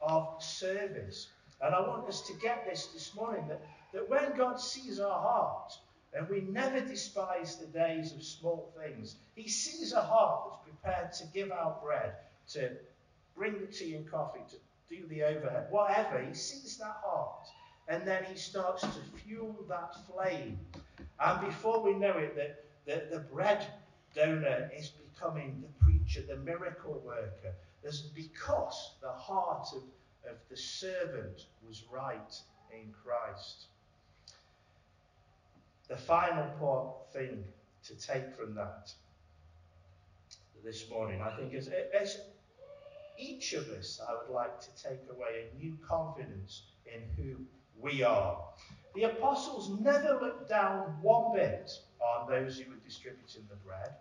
of 0.00 0.42
service. 0.42 1.28
And 1.60 1.74
I 1.74 1.80
want 1.80 2.08
us 2.08 2.22
to 2.28 2.32
get 2.34 2.66
this 2.68 2.86
this 2.88 3.14
morning 3.14 3.46
that, 3.48 3.60
that 3.92 4.08
when 4.08 4.36
God 4.36 4.58
sees 4.58 4.98
our 5.00 5.20
heart, 5.20 5.72
and 6.14 6.28
we 6.28 6.42
never 6.42 6.80
despise 6.80 7.56
the 7.56 7.66
days 7.66 8.12
of 8.12 8.22
small 8.22 8.72
things, 8.78 9.16
He 9.34 9.48
sees 9.48 9.92
a 9.92 10.00
heart 10.00 10.44
that's 10.50 10.62
prepared 10.64 11.12
to 11.14 11.26
give 11.34 11.50
out 11.52 11.82
bread, 11.82 12.14
to 12.52 12.70
bring 13.36 13.60
the 13.60 13.66
tea 13.66 13.94
and 13.96 14.10
coffee, 14.10 14.40
to 14.48 14.94
do 14.94 15.06
the 15.08 15.24
overhead, 15.24 15.66
whatever. 15.70 16.22
He 16.22 16.34
sees 16.34 16.78
that 16.78 16.96
heart. 17.02 17.48
And 17.88 18.06
then 18.06 18.24
He 18.24 18.36
starts 18.36 18.82
to 18.82 19.20
fuel 19.24 19.64
that 19.68 19.94
flame. 20.06 20.58
And 21.20 21.46
before 21.46 21.82
we 21.82 21.94
know 21.94 22.16
it, 22.18 22.34
the, 22.34 22.54
the, 22.86 23.16
the 23.16 23.20
bread 23.20 23.66
donor 24.14 24.70
is 24.76 24.92
becoming 25.12 25.62
the 25.62 25.84
preacher, 25.84 26.22
the 26.26 26.36
miracle 26.36 27.02
worker. 27.04 27.54
There's 27.82 28.00
because 28.00 28.94
the 29.02 29.12
heart 29.12 29.68
of, 29.74 29.82
of 30.30 30.36
the 30.48 30.56
servant 30.56 31.46
was 31.66 31.84
right 31.92 32.34
in 32.72 32.92
Christ. 33.04 33.66
The 35.88 35.96
final 35.96 37.06
thing 37.12 37.44
to 37.84 37.94
take 37.96 38.34
from 38.34 38.54
that 38.54 38.90
this 40.64 40.88
morning, 40.88 41.20
I 41.20 41.36
think, 41.36 41.52
is 41.52 41.68
as 42.00 42.18
each 43.18 43.52
of 43.52 43.68
us, 43.68 44.00
I 44.06 44.14
would 44.14 44.34
like 44.34 44.60
to 44.60 44.82
take 44.82 45.00
away 45.10 45.44
a 45.52 45.62
new 45.62 45.76
confidence 45.86 46.62
in 46.86 47.02
who 47.16 47.36
we 47.80 48.02
are. 48.02 48.38
The 48.94 49.04
apostles 49.04 49.70
never 49.80 50.18
looked 50.20 50.48
down 50.48 50.96
one 51.02 51.34
bit 51.34 51.70
on 52.00 52.28
those 52.28 52.58
who 52.58 52.70
were 52.70 52.76
distributing 52.84 53.42
the 53.48 53.56
bread. 53.56 53.94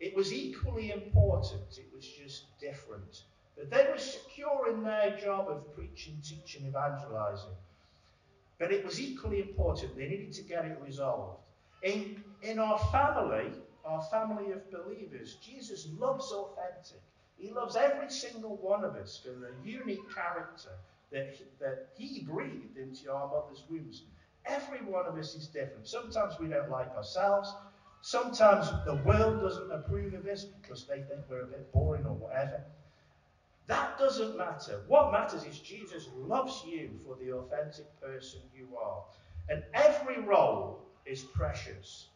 It 0.00 0.14
was 0.14 0.32
equally 0.32 0.90
important, 0.90 1.78
it 1.78 1.88
was 1.94 2.06
just 2.06 2.58
different. 2.60 3.22
But 3.56 3.70
they 3.70 3.86
were 3.90 3.98
secure 3.98 4.68
in 4.70 4.82
their 4.82 5.16
job 5.16 5.48
of 5.48 5.74
preaching, 5.74 6.18
teaching, 6.22 6.66
evangelizing. 6.66 7.54
But 8.58 8.72
it 8.72 8.84
was 8.84 9.00
equally 9.00 9.40
important, 9.40 9.96
they 9.96 10.08
needed 10.08 10.32
to 10.34 10.42
get 10.42 10.64
it 10.64 10.78
resolved. 10.84 11.40
In, 11.82 12.22
in 12.42 12.58
our 12.58 12.78
family, 12.90 13.52
our 13.84 14.02
family 14.02 14.52
of 14.52 14.70
believers, 14.70 15.36
Jesus 15.36 15.88
loves 15.98 16.30
authentic. 16.32 17.00
He 17.38 17.50
loves 17.50 17.76
every 17.76 18.10
single 18.10 18.56
one 18.56 18.84
of 18.84 18.94
us 18.94 19.18
for 19.18 19.30
the 19.30 19.52
unique 19.64 20.14
character 20.14 20.70
that 21.12 21.34
he, 21.34 21.44
that 21.60 21.88
he 21.94 22.26
breathed 22.28 22.76
into 22.76 23.12
our 23.12 23.28
mother's 23.28 23.64
wombs. 23.70 24.02
Every 24.46 24.80
one 24.80 25.06
of 25.06 25.16
us 25.16 25.34
is 25.34 25.46
different. 25.46 25.86
Sometimes 25.86 26.34
we 26.40 26.48
don't 26.48 26.70
like 26.70 26.90
ourselves. 26.96 27.52
Sometimes 28.00 28.68
the 28.84 28.96
world 29.04 29.40
doesn't 29.40 29.70
approve 29.70 30.14
of 30.14 30.26
us 30.26 30.44
because 30.44 30.86
they 30.86 30.96
think 31.02 31.20
we're 31.30 31.42
a 31.42 31.46
bit 31.46 31.72
boring 31.72 32.04
or 32.04 32.14
whatever. 32.14 32.64
That 33.68 33.96
doesn't 33.96 34.36
matter. 34.36 34.82
What 34.88 35.12
matters 35.12 35.44
is 35.44 35.60
Jesus 35.60 36.08
loves 36.16 36.64
you 36.66 36.90
for 37.06 37.16
the 37.16 37.32
authentic 37.32 37.86
person 38.00 38.40
you 38.56 38.68
are. 38.76 39.04
And 39.48 39.62
every 39.72 40.20
role 40.20 40.84
is 41.06 41.22
precious. 41.22 42.08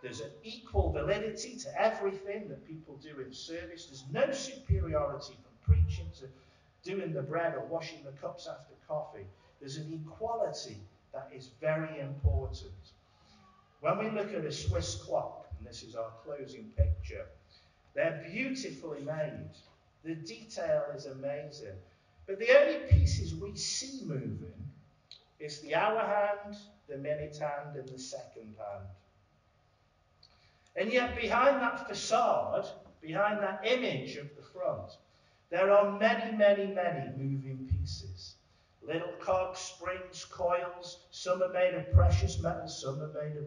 There's 0.00 0.20
an 0.20 0.30
equal 0.44 0.92
validity 0.92 1.56
to 1.58 1.80
everything 1.80 2.48
that 2.48 2.66
people 2.66 2.96
do 2.96 3.20
in 3.20 3.32
service. 3.32 3.86
There's 3.86 4.04
no 4.12 4.32
superiority 4.32 5.34
from 5.42 5.74
preaching 5.74 6.06
to 6.20 6.26
doing 6.82 7.12
the 7.12 7.22
bread 7.22 7.54
or 7.54 7.64
washing 7.66 8.02
the 8.04 8.12
cups 8.12 8.48
after 8.48 8.74
coffee. 8.86 9.26
There's 9.60 9.76
an 9.76 10.02
equality 10.04 10.78
that 11.12 11.30
is 11.34 11.50
very 11.60 12.00
important. 12.00 12.72
When 13.80 13.98
we 13.98 14.10
look 14.10 14.32
at 14.34 14.44
a 14.44 14.52
Swiss 14.52 14.96
clock, 14.96 15.46
and 15.58 15.66
this 15.66 15.82
is 15.82 15.94
our 15.94 16.10
closing 16.24 16.72
picture, 16.76 17.26
they're 17.94 18.24
beautifully 18.30 19.02
made. 19.02 19.50
The 20.04 20.14
detail 20.14 20.84
is 20.94 21.06
amazing. 21.06 21.76
But 22.26 22.38
the 22.38 22.58
only 22.58 22.78
pieces 22.88 23.34
we 23.34 23.54
see 23.56 24.04
moving 24.04 24.52
is 25.38 25.60
the 25.60 25.74
hour 25.74 26.00
hand, 26.00 26.56
the 26.88 26.96
minute 26.96 27.36
hand, 27.36 27.76
and 27.76 27.88
the 27.88 27.98
second 27.98 28.54
hand. 28.56 28.88
And 30.76 30.92
yet, 30.92 31.20
behind 31.20 31.60
that 31.60 31.86
facade, 31.86 32.68
behind 33.00 33.42
that 33.42 33.66
image 33.66 34.16
of 34.16 34.28
the 34.36 34.42
front, 34.42 34.96
there 35.52 35.70
are 35.70 35.98
many, 35.98 36.34
many, 36.34 36.66
many 36.66 37.10
moving 37.14 37.68
pieces. 37.70 38.36
Little 38.82 39.12
cogs, 39.20 39.58
springs, 39.58 40.24
coils. 40.24 41.00
Some 41.10 41.42
are 41.42 41.52
made 41.52 41.74
of 41.74 41.92
precious 41.92 42.40
metal, 42.40 42.66
some 42.66 43.02
are 43.02 43.12
made 43.12 43.36
of 43.36 43.46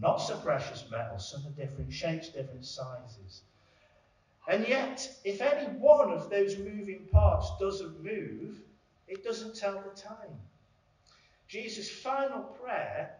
not 0.00 0.18
so 0.18 0.36
precious 0.36 0.84
metal, 0.88 1.18
some 1.18 1.44
are 1.44 1.60
different 1.60 1.92
shapes, 1.92 2.28
different 2.28 2.64
sizes. 2.64 3.42
And 4.46 4.68
yet, 4.68 5.12
if 5.24 5.40
any 5.40 5.66
one 5.78 6.12
of 6.12 6.30
those 6.30 6.56
moving 6.58 7.08
parts 7.10 7.50
doesn't 7.58 8.04
move, 8.04 8.60
it 9.08 9.24
doesn't 9.24 9.56
tell 9.56 9.82
the 9.82 10.00
time. 10.00 10.38
Jesus' 11.48 11.90
final 11.90 12.42
prayer 12.42 13.16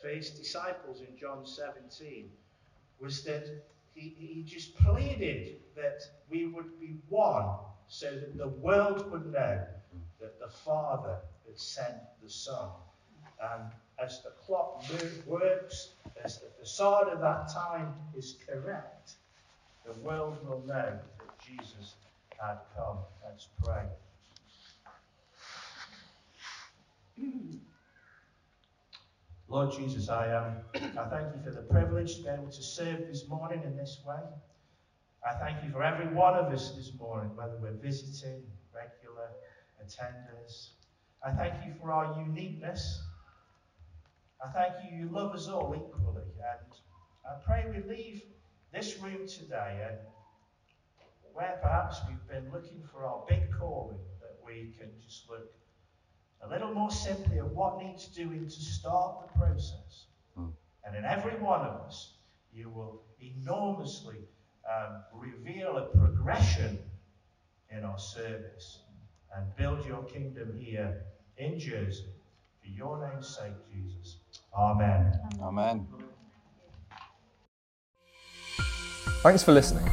for 0.00 0.10
his 0.10 0.30
disciples 0.30 1.00
in 1.00 1.18
John 1.18 1.44
17 1.44 2.30
was 3.00 3.24
that 3.24 3.48
he, 3.94 4.14
he 4.18 4.42
just 4.42 4.76
pleaded 4.78 5.56
that 5.76 6.02
we 6.28 6.46
would 6.46 6.78
be 6.80 6.96
one 7.08 7.56
so 7.88 8.10
that 8.10 8.36
the 8.36 8.48
world 8.48 9.10
would 9.10 9.32
know 9.32 9.64
that 10.20 10.40
the 10.40 10.48
Father 10.48 11.18
had 11.46 11.58
sent 11.58 11.96
the 12.22 12.30
Son. 12.30 12.70
And 13.40 13.70
as 13.98 14.22
the 14.22 14.30
clock 14.30 14.84
works, 15.26 15.94
as 16.24 16.40
the 16.40 16.50
facade 16.58 17.08
of 17.08 17.20
that 17.20 17.48
time 17.52 17.94
is 18.16 18.36
correct, 18.46 19.14
the 19.84 19.92
world 20.00 20.38
will 20.48 20.62
know 20.66 20.98
that 21.18 21.40
Jesus 21.40 21.94
had 22.38 22.58
come. 22.76 22.98
Let's 23.24 23.48
pray. 23.62 23.84
Lord 29.46 29.72
Jesus, 29.72 30.08
I, 30.08 30.32
um, 30.32 30.56
I 30.74 31.04
thank 31.10 31.34
you 31.34 31.42
for 31.44 31.50
the 31.50 31.66
privilege 31.70 32.16
to 32.16 32.22
be 32.22 32.28
able 32.30 32.50
to 32.50 32.62
serve 32.62 33.00
this 33.00 33.28
morning 33.28 33.62
in 33.62 33.76
this 33.76 34.00
way. 34.06 34.22
I 35.26 35.34
thank 35.34 35.62
you 35.62 35.70
for 35.70 35.82
every 35.82 36.08
one 36.14 36.34
of 36.34 36.52
us 36.52 36.72
this 36.72 36.92
morning, 36.98 37.36
whether 37.36 37.56
we're 37.60 37.78
visiting, 37.82 38.42
regular 38.74 39.28
attenders. 39.82 40.70
I 41.22 41.30
thank 41.30 41.64
you 41.64 41.74
for 41.78 41.92
our 41.92 42.18
uniqueness. 42.20 43.02
I 44.42 44.50
thank 44.50 44.74
you, 44.84 44.98
you 44.98 45.08
love 45.10 45.34
us 45.34 45.48
all 45.48 45.74
equally. 45.74 46.22
And 46.22 46.72
I 47.26 47.34
pray 47.44 47.64
we 47.70 47.82
leave 47.94 48.22
this 48.72 48.98
room 48.98 49.26
today 49.28 49.86
and 49.88 49.98
where 51.34 51.58
perhaps 51.62 52.00
we've 52.08 52.26
been 52.28 52.50
looking 52.50 52.82
for 52.92 53.06
our 53.06 53.24
big 53.28 53.50
calling, 53.58 53.98
that 54.20 54.38
we 54.44 54.74
can 54.78 54.90
just 55.04 55.28
look 55.28 55.50
a 56.42 56.48
little 56.48 56.74
more 56.74 56.90
simply 56.90 57.38
at 57.38 57.48
what 57.48 57.78
needs 57.78 58.06
doing 58.08 58.46
to 58.46 58.60
start 58.60 59.16
the 59.22 59.38
process. 59.38 60.06
Mm. 60.38 60.52
And 60.86 60.96
in 60.96 61.04
every 61.04 61.36
one 61.38 61.60
of 61.60 61.80
us, 61.86 62.14
you 62.52 62.68
will 62.68 63.02
enormously 63.20 64.18
um, 64.68 65.02
reveal 65.12 65.78
a 65.78 65.86
progression 65.96 66.78
in 67.70 67.84
our 67.84 67.98
service 67.98 68.80
and 69.36 69.44
build 69.56 69.84
your 69.86 70.04
kingdom 70.04 70.58
here 70.58 71.02
in 71.38 71.58
Jersey. 71.58 72.06
For 72.62 72.68
your 72.68 73.10
name's 73.10 73.36
sake, 73.36 73.52
Jesus. 73.72 74.16
Amen. 74.56 75.18
Amen. 75.40 75.86
Thanks 79.22 79.42
for 79.42 79.52
listening. 79.52 79.84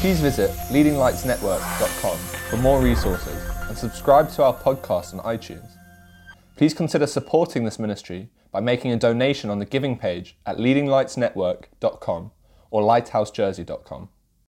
Please 0.00 0.20
visit 0.20 0.50
leadinglightsnetwork.com 0.70 2.18
for 2.50 2.56
more 2.58 2.80
resources 2.80 3.57
and 3.68 3.76
subscribe 3.76 4.30
to 4.30 4.42
our 4.42 4.54
podcast 4.54 5.12
on 5.12 5.20
iTunes. 5.36 5.70
Please 6.56 6.74
consider 6.74 7.06
supporting 7.06 7.64
this 7.64 7.78
ministry 7.78 8.30
by 8.50 8.60
making 8.60 8.92
a 8.92 8.96
donation 8.96 9.50
on 9.50 9.58
the 9.58 9.64
giving 9.64 9.96
page 9.98 10.36
at 10.46 10.56
leadinglightsnetwork.com 10.56 12.30
or 12.70 12.82
lighthousejersey.com. 12.82 14.08